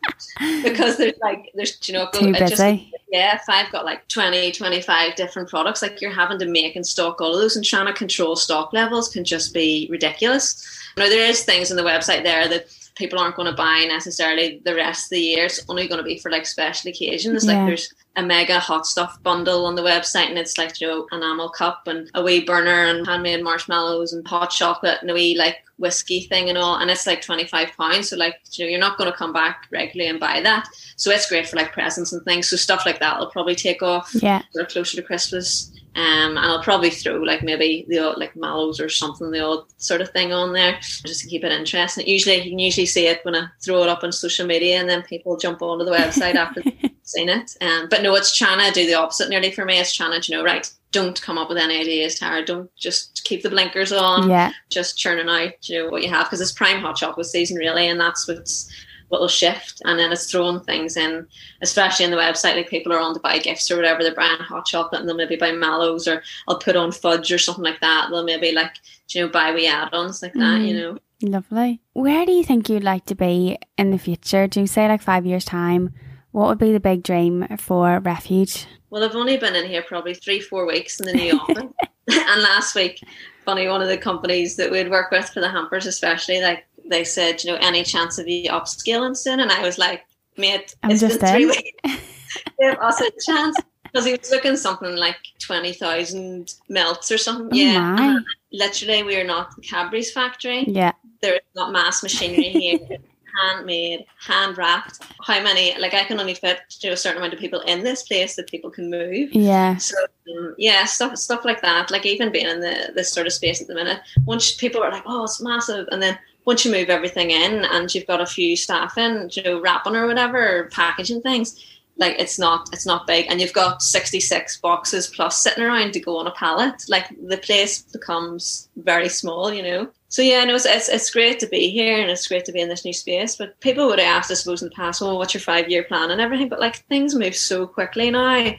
because 0.62 0.98
there's 0.98 1.18
like 1.20 1.50
there's 1.54 1.76
you 1.88 1.94
know 1.94 2.08
too 2.12 2.32
busy. 2.32 2.90
Just, 2.90 3.04
yeah, 3.10 3.36
if 3.36 3.42
I've 3.48 3.72
got 3.72 3.84
like 3.84 4.06
20, 4.08 4.52
25 4.52 5.16
different 5.16 5.48
products, 5.48 5.82
like 5.82 6.00
you're 6.00 6.12
having 6.12 6.38
to 6.38 6.46
make 6.46 6.76
and 6.76 6.86
stock 6.86 7.20
all 7.20 7.34
of 7.34 7.40
those 7.40 7.56
and 7.56 7.64
trying 7.64 7.86
to 7.86 7.92
control 7.92 8.36
stock 8.36 8.72
levels 8.72 9.08
can 9.08 9.24
just 9.24 9.52
be 9.52 9.88
ridiculous. 9.90 10.80
You 10.96 11.02
Now 11.02 11.08
there 11.08 11.28
is 11.28 11.42
things 11.42 11.70
on 11.70 11.76
the 11.76 11.82
website 11.82 12.22
there 12.22 12.48
that 12.48 12.66
people 12.94 13.18
aren't 13.18 13.36
going 13.36 13.50
to 13.50 13.56
buy 13.56 13.84
necessarily 13.88 14.60
the 14.64 14.74
rest 14.74 15.06
of 15.06 15.10
the 15.10 15.20
year. 15.20 15.46
It's 15.46 15.64
only 15.68 15.88
going 15.88 15.98
to 15.98 16.04
be 16.04 16.18
for 16.18 16.30
like 16.30 16.46
special 16.46 16.90
occasions. 16.90 17.44
Yeah. 17.44 17.52
Like 17.52 17.66
there's 17.66 17.94
a 18.16 18.22
mega 18.22 18.58
hot 18.58 18.86
stuff 18.86 19.22
bundle 19.22 19.64
on 19.64 19.74
the 19.74 19.82
website 19.82 20.28
and 20.28 20.38
it's 20.38 20.58
like, 20.58 20.80
you 20.80 20.86
know, 20.86 21.06
enamel 21.12 21.48
cup 21.48 21.86
and 21.86 22.10
a 22.14 22.22
wee 22.22 22.44
burner 22.44 22.86
and 22.86 23.06
handmade 23.06 23.42
marshmallows 23.42 24.12
and 24.12 24.26
hot 24.26 24.50
chocolate 24.50 24.98
and 25.00 25.10
a 25.10 25.14
wee 25.14 25.36
like 25.36 25.64
whiskey 25.78 26.22
thing 26.22 26.48
and 26.48 26.58
all. 26.58 26.76
And 26.76 26.90
it's 26.90 27.06
like 27.06 27.22
25 27.22 27.70
pounds. 27.76 28.10
So 28.10 28.16
like, 28.16 28.40
you 28.52 28.64
know, 28.64 28.70
you're 28.70 28.80
not 28.80 28.98
going 28.98 29.10
to 29.10 29.16
come 29.16 29.32
back 29.32 29.66
regularly 29.70 30.10
and 30.10 30.20
buy 30.20 30.40
that. 30.42 30.68
So 30.96 31.10
it's 31.10 31.28
great 31.28 31.48
for 31.48 31.56
like 31.56 31.72
presents 31.72 32.12
and 32.12 32.22
things. 32.24 32.50
So 32.50 32.56
stuff 32.56 32.84
like 32.84 33.00
that 33.00 33.18
will 33.18 33.30
probably 33.30 33.54
take 33.54 33.82
off. 33.82 34.14
Yeah. 34.14 34.42
Closer 34.68 34.96
to 34.96 35.02
Christmas 35.02 35.72
Um, 35.94 36.38
and 36.38 36.38
I'll 36.38 36.62
probably 36.62 36.88
throw 36.88 37.16
like 37.16 37.42
maybe 37.42 37.84
the 37.88 37.98
odd, 37.98 38.18
like 38.18 38.34
mallows 38.34 38.80
or 38.80 38.88
something, 38.88 39.30
the 39.30 39.44
odd 39.44 39.64
sort 39.76 40.00
of 40.00 40.10
thing 40.10 40.32
on 40.32 40.54
there, 40.54 40.78
just 40.80 41.20
to 41.20 41.26
keep 41.26 41.44
it 41.44 41.52
interesting. 41.52 42.06
Usually, 42.06 42.36
you 42.36 42.50
can 42.50 42.58
usually 42.58 42.86
see 42.86 43.06
it 43.08 43.24
when 43.24 43.34
I 43.36 43.48
throw 43.62 43.82
it 43.82 43.88
up 43.90 44.02
on 44.02 44.10
social 44.10 44.46
media, 44.46 44.80
and 44.80 44.88
then 44.88 45.02
people 45.02 45.36
jump 45.36 45.60
onto 45.60 45.84
the 45.84 45.90
website 45.90 46.34
after 46.34 46.62
seen 47.02 47.28
it. 47.28 47.56
Um, 47.60 47.88
but 47.90 48.02
no, 48.02 48.14
it's 48.14 48.36
trying 48.36 48.66
to 48.66 48.72
do 48.72 48.86
the 48.86 48.94
opposite 48.94 49.28
nearly 49.28 49.50
for 49.50 49.64
me. 49.64 49.78
It's 49.78 49.94
trying 49.94 50.18
to, 50.18 50.30
you 50.30 50.38
know, 50.38 50.44
right, 50.44 50.70
don't 50.92 51.20
come 51.20 51.38
up 51.38 51.48
with 51.48 51.58
any 51.58 51.80
ideas, 51.80 52.18
Tara. 52.18 52.44
Don't 52.44 52.74
just 52.76 53.24
keep 53.24 53.42
the 53.42 53.50
blinkers 53.50 53.92
on. 53.92 54.30
Yeah. 54.30 54.52
Just 54.70 54.98
churning 54.98 55.28
out, 55.28 55.68
you 55.68 55.82
know, 55.82 55.90
what 55.90 56.02
you 56.02 56.08
have 56.10 56.26
because 56.26 56.40
it's 56.40 56.52
prime 56.52 56.80
hot 56.80 56.96
chocolate 56.96 57.26
season, 57.26 57.56
really, 57.56 57.88
and 57.88 58.00
that's 58.00 58.28
what's 58.28 58.70
what 58.70 58.91
will 59.20 59.28
shift. 59.28 59.82
And 59.84 59.98
then 59.98 60.12
it's 60.12 60.30
throwing 60.30 60.60
things 60.60 60.96
in, 60.96 61.26
especially 61.60 62.04
in 62.04 62.10
the 62.10 62.16
website. 62.16 62.56
Like 62.56 62.68
people 62.68 62.92
are 62.92 63.00
on 63.00 63.14
to 63.14 63.20
buy 63.20 63.38
gifts 63.38 63.70
or 63.70 63.76
whatever. 63.76 64.02
They're 64.02 64.14
buying 64.14 64.38
hot 64.38 64.66
chocolate, 64.66 65.00
and 65.00 65.08
they'll 65.08 65.16
maybe 65.16 65.36
buy 65.36 65.52
mallows, 65.52 66.08
or 66.08 66.22
I'll 66.48 66.58
put 66.58 66.76
on 66.76 66.92
fudge 66.92 67.30
or 67.32 67.38
something 67.38 67.64
like 67.64 67.80
that. 67.80 68.08
They'll 68.10 68.24
maybe 68.24 68.52
like, 68.52 68.72
you 69.10 69.22
know, 69.22 69.28
buy 69.28 69.52
wee 69.52 69.66
add-ons 69.66 70.22
like 70.22 70.34
that. 70.34 70.60
You 70.60 70.74
mm. 70.74 70.78
know. 70.78 70.98
Lovely. 71.22 71.80
Where 71.92 72.26
do 72.26 72.32
you 72.32 72.42
think 72.42 72.68
you'd 72.68 72.82
like 72.82 73.06
to 73.06 73.14
be 73.14 73.58
in 73.78 73.90
the 73.90 73.98
future? 73.98 74.48
Do 74.48 74.60
you 74.60 74.66
say 74.66 74.88
like 74.88 75.02
five 75.02 75.24
years 75.24 75.44
time? 75.44 75.94
What 76.32 76.48
would 76.48 76.58
be 76.58 76.72
the 76.72 76.80
big 76.80 77.02
dream 77.02 77.46
for 77.58 78.00
Refuge? 78.00 78.66
Well, 78.90 79.04
I've 79.04 79.14
only 79.14 79.36
been 79.36 79.54
in 79.54 79.66
here 79.66 79.82
probably 79.82 80.14
three, 80.14 80.40
four 80.40 80.66
weeks 80.66 80.98
in 80.98 81.06
the 81.06 81.12
new 81.12 81.32
office. 81.40 81.72
and 82.08 82.42
last 82.42 82.74
week, 82.74 83.00
funny, 83.44 83.68
one 83.68 83.82
of 83.82 83.88
the 83.88 83.98
companies 83.98 84.56
that 84.56 84.70
we'd 84.70 84.90
work 84.90 85.10
with 85.10 85.28
for 85.28 85.40
the 85.40 85.48
hampers, 85.48 85.86
especially, 85.86 86.40
like 86.40 86.66
they 86.84 87.04
said, 87.04 87.42
you 87.42 87.52
know, 87.52 87.58
any 87.60 87.82
chance 87.82 88.18
of 88.18 88.28
you 88.28 88.50
upscaling 88.50 89.16
soon? 89.16 89.40
And 89.40 89.50
I 89.50 89.62
was 89.62 89.78
like, 89.78 90.04
mate, 90.36 90.74
I'm 90.82 90.90
it's 90.90 91.00
just 91.00 91.20
been 91.20 91.32
three 91.32 91.46
weeks. 91.46 91.70
Give 92.60 92.78
us 92.78 93.00
a 93.00 93.10
chance. 93.24 93.56
Because 93.84 94.06
he 94.06 94.12
was 94.12 94.30
looking 94.30 94.56
something 94.56 94.96
like 94.96 95.18
20,000 95.40 96.54
melts 96.70 97.12
or 97.12 97.18
something. 97.18 97.48
Oh 97.52 97.56
yeah. 97.56 97.94
my. 97.94 98.18
Literally, 98.50 99.02
we 99.02 99.16
are 99.16 99.24
not 99.24 99.54
the 99.54 99.62
Cadbury's 99.62 100.10
factory. 100.10 100.64
Yeah. 100.66 100.92
There 101.20 101.34
is 101.34 101.40
not 101.54 101.72
mass 101.72 102.02
machinery 102.02 102.48
here. 102.48 102.78
handmade, 103.40 104.04
hand 104.18 104.58
wrapped. 104.58 105.00
How 105.22 105.42
many? 105.42 105.78
Like 105.78 105.94
I 105.94 106.04
can 106.04 106.20
only 106.20 106.34
fit 106.34 106.60
to 106.80 106.88
a 106.88 106.96
certain 106.96 107.18
amount 107.18 107.34
of 107.34 107.40
people 107.40 107.60
in 107.60 107.82
this 107.82 108.02
place 108.02 108.36
that 108.36 108.48
people 108.48 108.70
can 108.70 108.90
move. 108.90 109.32
Yeah. 109.32 109.76
So 109.76 109.96
um, 110.36 110.54
yeah, 110.58 110.84
stuff 110.84 111.16
stuff 111.16 111.44
like 111.44 111.62
that. 111.62 111.90
Like 111.90 112.06
even 112.06 112.32
being 112.32 112.46
in 112.46 112.60
the 112.60 112.92
this 112.94 113.12
sort 113.12 113.26
of 113.26 113.32
space 113.32 113.60
at 113.60 113.68
the 113.68 113.74
minute, 113.74 114.00
once 114.24 114.52
people 114.52 114.82
are 114.82 114.90
like, 114.90 115.04
oh, 115.06 115.24
it's 115.24 115.40
massive, 115.40 115.88
and 115.90 116.02
then 116.02 116.18
once 116.44 116.64
you 116.64 116.72
move 116.72 116.88
everything 116.88 117.30
in 117.30 117.64
and 117.64 117.94
you've 117.94 118.06
got 118.06 118.20
a 118.20 118.26
few 118.26 118.56
staff 118.56 118.98
in, 118.98 119.28
you 119.32 119.42
know, 119.42 119.60
wrapping 119.60 119.94
or 119.94 120.06
whatever, 120.06 120.58
or 120.58 120.68
packaging 120.70 121.22
things, 121.22 121.64
like 121.98 122.16
it's 122.18 122.38
not 122.38 122.68
it's 122.72 122.86
not 122.86 123.06
big, 123.06 123.26
and 123.28 123.40
you've 123.40 123.52
got 123.52 123.82
sixty 123.82 124.18
six 124.18 124.58
boxes 124.58 125.06
plus 125.06 125.40
sitting 125.40 125.62
around 125.62 125.92
to 125.92 126.00
go 126.00 126.16
on 126.16 126.26
a 126.26 126.32
pallet. 126.32 126.84
Like 126.88 127.06
the 127.28 127.36
place 127.36 127.82
becomes 127.82 128.68
very 128.76 129.08
small, 129.08 129.52
you 129.52 129.62
know. 129.62 129.88
So 130.08 130.22
yeah, 130.22 130.44
no, 130.44 130.54
it's, 130.54 130.66
it's 130.66 130.88
it's 130.88 131.10
great 131.10 131.38
to 131.40 131.46
be 131.46 131.70
here 131.70 132.00
and 132.00 132.10
it's 132.10 132.26
great 132.26 132.44
to 132.46 132.52
be 132.52 132.60
in 132.60 132.68
this 132.68 132.84
new 132.84 132.92
space. 132.92 133.36
But 133.36 133.58
people 133.60 133.86
would 133.86 133.98
have 133.98 134.16
asked, 134.16 134.30
I 134.30 134.34
suppose, 134.34 134.62
in 134.62 134.68
the 134.68 134.74
past, 134.74 135.00
well, 135.00 135.18
what's 135.18 135.34
your 135.34 135.42
five 135.42 135.70
year 135.70 135.84
plan 135.84 136.10
and 136.10 136.20
everything? 136.20 136.48
But 136.48 136.60
like 136.60 136.76
things 136.86 137.14
move 137.14 137.36
so 137.36 137.66
quickly 137.66 138.10
now. 138.10 138.52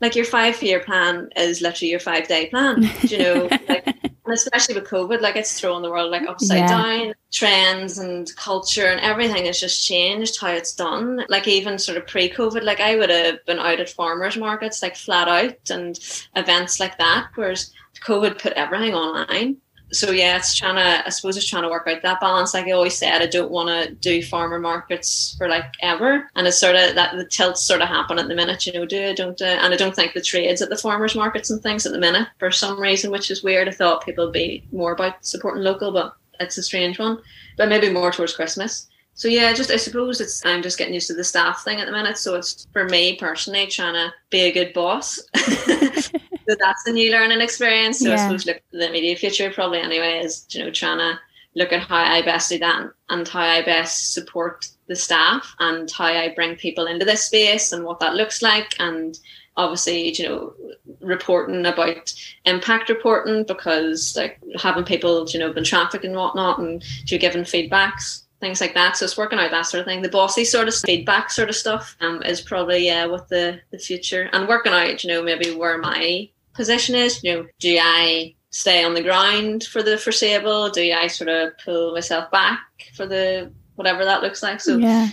Like 0.00 0.14
your 0.14 0.24
five 0.24 0.62
year 0.62 0.80
plan 0.80 1.28
is 1.36 1.60
literally 1.60 1.90
your 1.90 2.00
five 2.00 2.26
day 2.26 2.46
plan. 2.46 2.88
You 3.02 3.18
know, 3.18 3.48
like, 3.68 3.96
and 4.28 4.34
especially 4.36 4.74
with 4.74 4.84
COVID, 4.88 5.20
like 5.20 5.36
it's 5.36 5.58
thrown 5.58 5.80
the 5.82 5.90
world 5.90 6.10
like 6.10 6.28
upside 6.28 6.58
Yeah. 6.58 6.68
down. 6.68 7.14
Trends 7.32 7.98
and 7.98 8.30
culture 8.36 8.86
and 8.86 9.00
everything 9.00 9.46
has 9.46 9.58
just 9.58 9.86
changed 9.86 10.40
how 10.40 10.48
it's 10.50 10.74
done. 10.74 11.24
Like 11.28 11.48
even 11.48 11.78
sort 11.78 11.96
of 11.98 12.06
pre 12.06 12.30
COVID, 12.30 12.62
like 12.62 12.80
I 12.80 12.96
would 12.96 13.10
have 13.10 13.44
been 13.46 13.58
out 13.58 13.80
at 13.80 13.88
farmers 13.88 14.36
markets 14.36 14.82
like 14.82 14.96
flat 14.96 15.28
out 15.28 15.70
and 15.70 15.98
events 16.36 16.78
like 16.78 16.98
that, 16.98 17.28
whereas 17.34 17.72
COVID 18.04 18.38
put 18.38 18.52
everything 18.52 18.94
online 18.94 19.56
so 19.90 20.10
yeah, 20.10 20.36
it's 20.36 20.54
trying 20.54 20.76
to. 20.76 21.06
I 21.06 21.08
suppose 21.08 21.36
it's 21.36 21.48
trying 21.48 21.62
to 21.62 21.68
work 21.68 21.86
out 21.86 22.02
that 22.02 22.20
balance. 22.20 22.52
Like 22.52 22.66
I 22.66 22.72
always 22.72 22.96
said, 22.96 23.22
I 23.22 23.26
don't 23.26 23.50
want 23.50 23.68
to 23.68 23.94
do 23.94 24.22
farmer 24.22 24.58
markets 24.58 25.34
for 25.38 25.48
like 25.48 25.72
ever, 25.80 26.28
and 26.34 26.46
it's 26.46 26.58
sort 26.58 26.76
of 26.76 26.94
that 26.94 27.16
the 27.16 27.24
tilts 27.24 27.64
sort 27.64 27.80
of 27.80 27.88
happen 27.88 28.18
at 28.18 28.28
the 28.28 28.34
minute. 28.34 28.66
You 28.66 28.74
know, 28.74 28.84
do 28.84 29.08
I 29.08 29.14
don't, 29.14 29.40
uh, 29.40 29.44
and 29.44 29.72
I 29.72 29.76
don't 29.76 29.94
think 29.94 30.12
the 30.12 30.20
trades 30.20 30.60
at 30.60 30.68
the 30.68 30.76
farmers 30.76 31.14
markets 31.14 31.50
and 31.50 31.62
things 31.62 31.86
at 31.86 31.92
the 31.92 31.98
minute 31.98 32.28
for 32.38 32.50
some 32.50 32.80
reason, 32.80 33.10
which 33.10 33.30
is 33.30 33.42
weird. 33.42 33.68
I 33.68 33.72
thought 33.72 34.04
people 34.04 34.26
would 34.26 34.32
be 34.34 34.62
more 34.72 34.92
about 34.92 35.24
supporting 35.24 35.62
local, 35.62 35.90
but 35.92 36.14
it's 36.38 36.58
a 36.58 36.62
strange 36.62 36.98
one. 36.98 37.18
But 37.56 37.68
maybe 37.68 37.90
more 37.90 38.12
towards 38.12 38.36
Christmas. 38.36 38.88
So 39.14 39.26
yeah, 39.26 39.52
just 39.52 39.70
I 39.70 39.76
suppose 39.76 40.20
it's 40.20 40.44
I'm 40.44 40.62
just 40.62 40.78
getting 40.78 40.94
used 40.94 41.08
to 41.08 41.14
the 41.14 41.24
staff 41.24 41.64
thing 41.64 41.80
at 41.80 41.86
the 41.86 41.92
minute. 41.92 42.18
So 42.18 42.34
it's 42.34 42.66
for 42.72 42.84
me 42.84 43.16
personally 43.16 43.66
trying 43.66 43.94
to 43.94 44.12
be 44.30 44.42
a 44.42 44.52
good 44.52 44.72
boss. 44.74 45.18
so 46.48 46.56
that's 46.58 46.86
a 46.86 46.92
new 46.92 47.10
learning 47.12 47.40
experience. 47.40 47.98
So 47.98 48.08
Yeah. 48.08 48.14
I 48.14 48.16
suppose 48.16 48.46
look 48.46 48.62
the 48.72 48.88
immediate 48.88 49.18
future 49.18 49.50
probably 49.50 49.80
anyway 49.80 50.20
is 50.24 50.46
you 50.50 50.64
know 50.64 50.70
trying 50.70 50.98
to 50.98 51.18
look 51.54 51.72
at 51.72 51.82
how 51.82 51.96
I 51.96 52.22
best 52.22 52.48
do 52.48 52.58
that 52.58 52.90
and 53.10 53.28
how 53.28 53.40
I 53.40 53.62
best 53.62 54.14
support 54.14 54.68
the 54.86 54.96
staff 54.96 55.54
and 55.58 55.90
how 55.90 56.06
I 56.06 56.32
bring 56.34 56.56
people 56.56 56.86
into 56.86 57.04
this 57.04 57.24
space 57.24 57.72
and 57.72 57.84
what 57.84 58.00
that 58.00 58.14
looks 58.14 58.42
like 58.42 58.74
and 58.78 59.18
obviously 59.56 60.16
you 60.16 60.28
know 60.28 60.54
reporting 61.00 61.66
about 61.66 62.14
impact 62.44 62.88
reporting 62.88 63.44
because 63.44 64.16
like 64.16 64.40
having 64.56 64.84
people 64.84 65.26
you 65.28 65.40
know 65.40 65.52
been 65.52 65.64
traffic 65.64 66.04
and 66.04 66.14
whatnot 66.14 66.58
and 66.60 66.82
you 67.06 67.18
giving 67.18 67.42
feedbacks 67.42 68.22
things 68.40 68.60
like 68.60 68.74
that 68.74 68.96
so 68.96 69.04
it's 69.04 69.16
working 69.16 69.38
out 69.38 69.50
that 69.50 69.62
sort 69.62 69.80
of 69.80 69.86
thing 69.86 70.00
the 70.00 70.08
bossy 70.08 70.44
sort 70.44 70.68
of 70.68 70.74
feedback 70.74 71.28
sort 71.30 71.48
of 71.48 71.56
stuff 71.56 71.96
um, 72.00 72.22
is 72.22 72.40
probably 72.40 72.86
yeah 72.86 73.04
with 73.04 73.26
the 73.28 73.60
the 73.72 73.78
future 73.78 74.30
and 74.32 74.48
working 74.48 74.72
out 74.72 75.02
you 75.02 75.08
know 75.08 75.22
maybe 75.22 75.50
where 75.50 75.76
my 75.76 76.28
position 76.58 76.94
is 76.94 77.22
you 77.22 77.32
know 77.32 77.46
do 77.60 77.78
I 77.80 78.34
stay 78.50 78.84
on 78.84 78.94
the 78.94 79.02
ground 79.02 79.64
for 79.64 79.82
the 79.82 79.96
foreseeable 79.96 80.68
do 80.68 80.92
I 80.92 81.06
sort 81.06 81.30
of 81.30 81.52
pull 81.64 81.94
myself 81.94 82.30
back 82.30 82.60
for 82.94 83.06
the 83.06 83.50
whatever 83.76 84.04
that 84.04 84.22
looks 84.22 84.42
like 84.42 84.60
so 84.60 84.76
yeah. 84.76 85.08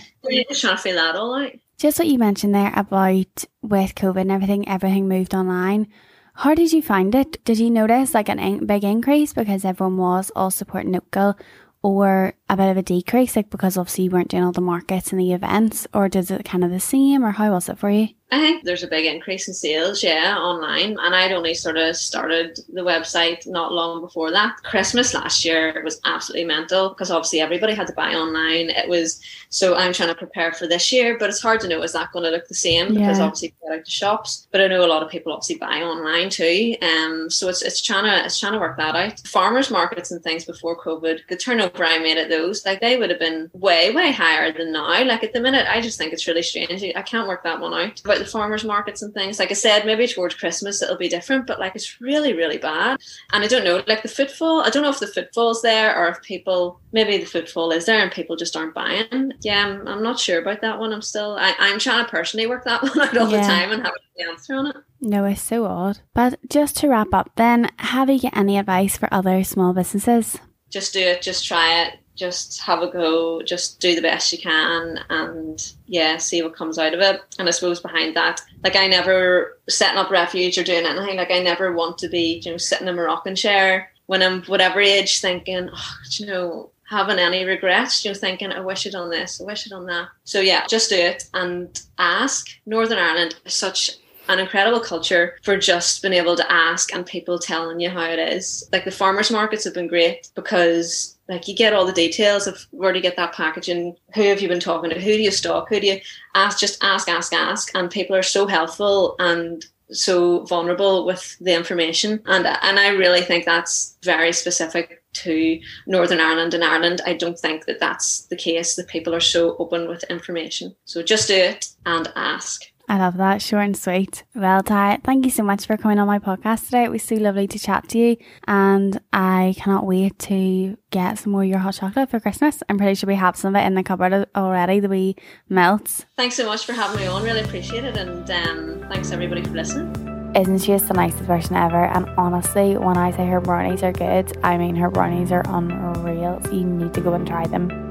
just 0.48 0.60
trying 0.60 0.76
to 0.76 0.82
feel 0.82 0.96
that 0.96 1.16
all 1.16 1.34
out 1.34 1.52
Just 1.78 1.98
what 1.98 2.08
you 2.08 2.18
mentioned 2.18 2.54
there 2.54 2.72
about 2.74 3.44
with 3.62 3.94
COVID 3.94 4.22
and 4.22 4.32
everything, 4.32 4.66
everything 4.66 5.08
moved 5.08 5.34
online. 5.34 5.88
How 6.34 6.54
did 6.54 6.72
you 6.72 6.82
find 6.82 7.14
it? 7.14 7.44
Did 7.44 7.58
you 7.58 7.70
notice 7.70 8.14
like 8.14 8.30
an 8.30 8.38
in- 8.38 8.66
big 8.66 8.82
increase 8.82 9.34
because 9.34 9.64
everyone 9.64 9.98
was 9.98 10.32
all 10.34 10.50
supporting 10.50 10.92
local, 10.92 11.38
or 11.82 12.34
a 12.48 12.56
bit 12.56 12.70
of 12.70 12.76
a 12.76 12.82
decrease, 12.82 13.34
like 13.36 13.50
because 13.50 13.76
obviously 13.76 14.04
you 14.04 14.10
weren't 14.10 14.28
doing 14.28 14.44
all 14.44 14.52
the 14.52 14.60
markets 14.60 15.10
and 15.10 15.20
the 15.20 15.32
events, 15.32 15.86
or 15.92 16.08
did 16.08 16.30
it 16.30 16.44
kind 16.44 16.62
of 16.64 16.70
the 16.70 16.80
same, 16.80 17.24
or 17.24 17.32
how 17.32 17.50
was 17.52 17.68
it 17.68 17.78
for 17.78 17.90
you? 17.90 18.08
I 18.32 18.40
think 18.40 18.64
there's 18.64 18.82
a 18.82 18.88
big 18.88 19.06
increase 19.06 19.46
in 19.46 19.54
sales, 19.54 20.02
yeah, 20.02 20.36
online. 20.36 20.96
And 21.00 21.14
I'd 21.14 21.30
only 21.30 21.54
sort 21.54 21.76
of 21.76 21.94
started 21.94 22.58
the 22.72 22.80
website 22.80 23.46
not 23.46 23.72
long 23.72 24.00
before 24.00 24.32
that. 24.32 24.56
Christmas 24.64 25.14
last 25.14 25.44
year 25.44 25.80
was 25.84 26.00
absolutely 26.04 26.44
mental 26.44 26.88
because 26.88 27.12
obviously 27.12 27.40
everybody 27.40 27.72
had 27.72 27.86
to 27.86 27.92
buy 27.92 28.14
online. 28.14 28.70
It 28.70 28.88
was 28.88 29.22
so 29.50 29.76
I'm 29.76 29.92
trying 29.92 30.08
to 30.08 30.14
prepare 30.16 30.50
for 30.52 30.66
this 30.66 30.92
year, 30.92 31.16
but 31.16 31.30
it's 31.30 31.40
hard 31.40 31.60
to 31.60 31.68
know 31.68 31.82
is 31.82 31.92
that 31.92 32.10
going 32.10 32.24
to 32.24 32.32
look 32.32 32.48
the 32.48 32.54
same 32.54 32.88
because 32.94 33.18
Yeah. 33.18 33.24
obviously 33.26 33.54
get 33.62 33.78
out 33.78 33.84
to 33.84 33.90
shops. 33.92 34.48
But 34.50 34.60
I 34.60 34.66
know 34.66 34.84
a 34.84 34.88
lot 34.90 35.04
of 35.04 35.08
people 35.08 35.32
obviously 35.32 35.58
buy 35.58 35.82
online 35.82 36.28
too. 36.28 36.74
Um, 36.82 37.30
so 37.30 37.48
it's 37.48 37.62
it's 37.62 37.80
trying 37.80 38.06
to 38.06 38.24
it's 38.26 38.40
trying 38.40 38.54
to 38.54 38.58
work 38.58 38.76
that 38.76 38.96
out. 38.96 39.20
Farmers 39.20 39.70
markets 39.70 40.10
and 40.10 40.20
things 40.20 40.44
before 40.44 40.76
COVID, 40.82 41.20
the 41.28 41.36
turnover 41.36 41.84
I 41.84 42.00
made 42.00 42.18
at 42.18 42.28
those, 42.36 42.64
like 42.66 42.80
they 42.80 42.96
would 42.96 43.10
have 43.10 43.18
been 43.18 43.50
way 43.52 43.92
way 43.92 44.12
higher 44.12 44.52
than 44.52 44.72
now. 44.72 45.04
Like 45.04 45.24
at 45.24 45.32
the 45.32 45.40
minute, 45.40 45.66
I 45.68 45.80
just 45.80 45.98
think 45.98 46.12
it's 46.12 46.26
really 46.26 46.42
strange. 46.42 46.82
I 46.94 47.02
can't 47.02 47.28
work 47.28 47.42
that 47.44 47.60
one 47.60 47.74
out 47.74 48.00
about 48.04 48.18
the 48.18 48.24
farmers 48.26 48.64
markets 48.64 49.02
and 49.02 49.12
things. 49.14 49.38
Like 49.38 49.50
I 49.50 49.54
said, 49.54 49.86
maybe 49.86 50.06
towards 50.06 50.34
Christmas 50.34 50.82
it'll 50.82 50.96
be 50.96 51.08
different, 51.08 51.46
but 51.46 51.58
like 51.60 51.74
it's 51.74 52.00
really 52.00 52.32
really 52.34 52.58
bad. 52.58 52.98
And 53.32 53.44
I 53.44 53.46
don't 53.46 53.64
know, 53.64 53.82
like 53.86 54.02
the 54.02 54.08
footfall. 54.08 54.60
I 54.62 54.70
don't 54.70 54.82
know 54.82 54.90
if 54.90 55.00
the 55.00 55.06
footfall's 55.06 55.62
there 55.62 55.96
or 55.96 56.08
if 56.08 56.20
people 56.22 56.80
maybe 56.92 57.18
the 57.18 57.26
footfall 57.26 57.70
is 57.72 57.86
there 57.86 58.00
and 58.02 58.10
people 58.12 58.36
just 58.36 58.56
aren't 58.56 58.74
buying. 58.74 59.32
Yeah, 59.40 59.66
I'm, 59.66 59.86
I'm 59.88 60.02
not 60.02 60.18
sure 60.18 60.40
about 60.40 60.60
that 60.62 60.78
one. 60.78 60.92
I'm 60.92 61.02
still 61.02 61.36
I, 61.38 61.54
I'm 61.58 61.78
trying 61.78 62.04
to 62.04 62.10
personally 62.10 62.46
work 62.46 62.64
that 62.64 62.82
one 62.82 63.00
out 63.00 63.16
all 63.16 63.30
Yeah. 63.30 63.40
the 63.40 63.46
time 63.46 63.72
and 63.72 63.82
have 63.82 63.92
the 64.16 64.24
answer 64.28 64.54
on 64.54 64.66
it. 64.68 64.76
No, 65.00 65.24
it's 65.26 65.42
so 65.42 65.66
odd. 65.66 65.98
But 66.14 66.38
just 66.48 66.76
to 66.78 66.88
wrap 66.88 67.12
up, 67.12 67.30
then, 67.36 67.68
have 67.78 68.08
you 68.08 68.18
got 68.20 68.36
any 68.36 68.56
advice 68.58 68.96
for 68.96 69.08
other 69.12 69.44
small 69.44 69.72
businesses? 69.74 70.38
just 70.70 70.92
do 70.94 71.00
it, 71.00 71.22
just 71.22 71.46
try 71.46 71.82
it, 71.84 71.94
just 72.16 72.60
have 72.62 72.82
a 72.82 72.90
go, 72.90 73.42
just 73.42 73.78
do 73.78 73.94
the 73.94 74.02
best 74.02 74.32
you 74.32 74.38
can, 74.38 74.98
and 75.10 75.72
yeah, 75.86 76.16
see 76.16 76.42
what 76.42 76.56
comes 76.56 76.78
out 76.78 76.94
of 76.94 77.00
it. 77.00 77.20
And 77.38 77.46
I 77.46 77.52
suppose 77.52 77.80
behind 77.80 78.16
that, 78.16 78.40
like 78.64 78.74
I 78.74 78.86
never 78.88 79.58
setting 79.68 79.98
up 79.98 80.10
refuge 80.10 80.58
or 80.58 80.64
doing 80.64 80.86
anything. 80.86 81.16
Like 81.16 81.30
I 81.30 81.38
never 81.38 81.72
want 81.72 81.98
to 81.98 82.08
be, 82.08 82.42
you 82.44 82.50
know, 82.50 82.56
sitting 82.56 82.88
in 82.88 82.98
a 82.98 83.02
rocking 83.02 83.34
chair 83.34 83.92
when 84.06 84.22
I'm 84.22 84.42
whatever 84.44 84.80
age, 84.80 85.20
thinking, 85.20 85.70
oh, 85.72 85.94
you 86.12 86.26
know. 86.26 86.70
Having 86.88 87.18
any 87.18 87.42
regrets, 87.42 88.04
you 88.04 88.12
know, 88.12 88.14
thinking, 88.16 88.52
I 88.52 88.60
wish 88.60 88.86
I'd 88.86 88.92
done 88.92 89.10
this, 89.10 89.40
I 89.40 89.44
wish 89.44 89.66
I'd 89.66 89.70
done 89.70 89.86
that. 89.86 90.06
So, 90.22 90.38
yeah, 90.38 90.64
just 90.68 90.88
do 90.88 90.94
it 90.94 91.24
and 91.34 91.82
ask. 91.98 92.46
Northern 92.64 92.98
Ireland 92.98 93.34
is 93.44 93.54
such 93.54 93.98
an 94.28 94.38
incredible 94.38 94.80
culture 94.80 95.36
for 95.42 95.56
just 95.56 96.02
being 96.02 96.14
able 96.14 96.36
to 96.36 96.52
ask 96.52 96.92
and 96.92 97.06
people 97.06 97.38
telling 97.38 97.80
you 97.80 97.90
how 97.90 98.04
it 98.04 98.18
is. 98.18 98.68
Like 98.72 98.84
the 98.84 98.90
farmers 98.90 99.30
markets 99.30 99.64
have 99.64 99.74
been 99.74 99.88
great 99.88 100.30
because 100.34 101.16
like 101.28 101.48
you 101.48 101.56
get 101.56 101.72
all 101.72 101.86
the 101.86 101.92
details 101.92 102.46
of 102.46 102.66
where 102.70 102.92
to 102.92 103.00
get 103.00 103.16
that 103.16 103.32
packaging, 103.32 103.96
who 104.14 104.22
have 104.22 104.40
you 104.40 104.48
been 104.48 104.60
talking 104.60 104.90
to, 104.90 105.00
who 105.00 105.12
do 105.12 105.22
you 105.22 105.30
stock, 105.30 105.68
who 105.68 105.80
do 105.80 105.86
you 105.86 106.00
ask, 106.34 106.58
just 106.58 106.82
ask, 106.82 107.08
ask, 107.08 107.32
ask. 107.32 107.70
And 107.74 107.90
people 107.90 108.14
are 108.14 108.22
so 108.22 108.46
helpful 108.46 109.16
and 109.18 109.64
so 109.90 110.40
vulnerable 110.44 111.06
with 111.06 111.36
the 111.40 111.54
information 111.54 112.20
and 112.26 112.46
and 112.46 112.78
I 112.78 112.88
really 112.88 113.20
think 113.20 113.44
that's 113.44 113.96
very 114.02 114.32
specific 114.32 115.02
to 115.12 115.60
Northern 115.86 116.20
Ireland 116.20 116.54
and 116.54 116.64
Ireland 116.64 117.00
I 117.06 117.14
don't 117.14 117.38
think 117.38 117.66
that 117.66 117.78
that's 117.78 118.22
the 118.22 118.36
case 118.36 118.74
The 118.74 118.82
people 118.82 119.14
are 119.14 119.20
so 119.20 119.56
open 119.58 119.88
with 119.88 120.02
information 120.10 120.74
so 120.86 121.02
just 121.02 121.28
do 121.28 121.36
it 121.36 121.68
and 121.84 122.12
ask 122.16 122.64
I 122.88 122.98
love 122.98 123.16
that. 123.16 123.42
Short 123.42 123.64
and 123.64 123.76
sweet. 123.76 124.22
Well, 124.34 124.62
Ty, 124.62 125.00
thank 125.02 125.24
you 125.24 125.30
so 125.30 125.42
much 125.42 125.66
for 125.66 125.76
coming 125.76 125.98
on 125.98 126.06
my 126.06 126.18
podcast 126.18 126.66
today. 126.66 126.84
It 126.84 126.90
was 126.90 127.02
so 127.02 127.16
lovely 127.16 127.48
to 127.48 127.58
chat 127.58 127.88
to 127.90 127.98
you. 127.98 128.16
And 128.46 129.00
I 129.12 129.54
cannot 129.58 129.86
wait 129.86 130.18
to 130.20 130.76
get 130.90 131.18
some 131.18 131.32
more 131.32 131.42
of 131.42 131.48
your 131.48 131.58
hot 131.58 131.74
chocolate 131.74 132.10
for 132.10 132.20
Christmas. 132.20 132.62
I'm 132.68 132.78
pretty 132.78 132.94
sure 132.94 133.08
we 133.08 133.16
have 133.16 133.36
some 133.36 133.56
of 133.56 133.62
it 133.62 133.66
in 133.66 133.74
the 133.74 133.82
cupboard 133.82 134.26
already, 134.36 134.80
the 134.80 134.88
wee 134.88 135.16
melts. 135.48 136.06
Thanks 136.16 136.36
so 136.36 136.46
much 136.46 136.64
for 136.64 136.74
having 136.74 137.00
me 137.00 137.06
on. 137.06 137.24
Really 137.24 137.40
appreciate 137.42 137.84
it. 137.84 137.96
And 137.96 138.30
um, 138.30 138.88
thanks 138.88 139.10
everybody 139.10 139.42
for 139.42 139.50
listening. 139.50 140.16
Isn't 140.36 140.58
she 140.58 140.66
just 140.66 140.86
the 140.86 140.94
nicest 140.94 141.24
person 141.24 141.56
ever? 141.56 141.86
And 141.86 142.08
honestly, 142.18 142.76
when 142.76 142.98
I 142.98 143.10
say 143.10 143.26
her 143.26 143.40
brownies 143.40 143.82
are 143.82 143.92
good, 143.92 144.36
I 144.44 144.58
mean 144.58 144.76
her 144.76 144.90
brownies 144.90 145.32
are 145.32 145.42
unreal. 145.46 146.40
So 146.44 146.50
you 146.52 146.64
need 146.64 146.92
to 146.94 147.00
go 147.00 147.14
and 147.14 147.26
try 147.26 147.46
them. 147.46 147.85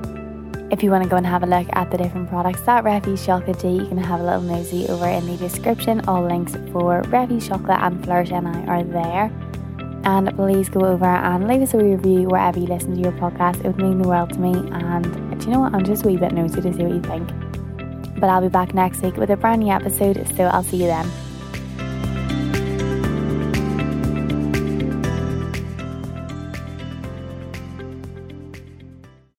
If 0.75 0.83
you 0.83 0.91
want 0.91 1.03
to 1.03 1.09
go 1.09 1.15
and 1.15 1.25
have 1.25 1.41
a 1.41 1.45
look 1.45 1.67
at 1.71 1.89
the 1.89 1.97
different 1.97 2.27
products 2.27 2.59
that 2.63 2.83
Refuge 2.83 3.25
Chocolate 3.25 3.59
do, 3.59 3.69
you 3.69 3.87
can 3.87 3.97
have 3.97 4.19
a 4.19 4.23
little 4.23 4.41
nosy 4.41 4.85
over 4.89 5.07
in 5.07 5.25
the 5.25 5.37
description. 5.37 6.01
All 6.01 6.21
links 6.21 6.53
for 6.73 7.01
Refuge 7.03 7.47
Chocolate 7.47 7.79
and 7.79 8.03
Flourish 8.03 8.29
NI 8.29 8.67
are 8.67 8.83
there. 8.83 9.31
And 10.03 10.35
please 10.35 10.67
go 10.67 10.81
over 10.81 11.05
and 11.05 11.47
leave 11.47 11.61
us 11.61 11.73
a 11.75 11.77
review 11.77 12.27
wherever 12.27 12.59
you 12.59 12.65
listen 12.65 12.93
to 12.93 12.99
your 12.99 13.13
podcast. 13.13 13.63
It 13.63 13.67
would 13.67 13.77
mean 13.77 14.01
the 14.01 14.09
world 14.09 14.33
to 14.33 14.39
me. 14.39 14.51
And 14.73 15.39
do 15.39 15.45
you 15.45 15.53
know 15.53 15.61
what? 15.61 15.73
I'm 15.73 15.85
just 15.85 16.03
a 16.03 16.09
wee 16.09 16.17
bit 16.17 16.33
nosy 16.33 16.59
to 16.59 16.73
see 16.73 16.83
what 16.83 16.93
you 16.93 17.01
think. 17.01 18.19
But 18.19 18.29
I'll 18.29 18.41
be 18.41 18.49
back 18.49 18.73
next 18.73 19.01
week 19.01 19.15
with 19.15 19.29
a 19.29 19.37
brand 19.37 19.61
new 19.61 19.71
episode, 19.71 20.27
so 20.35 20.43
I'll 20.43 20.61
see 20.61 20.75
you 20.75 20.87
then. 20.87 21.09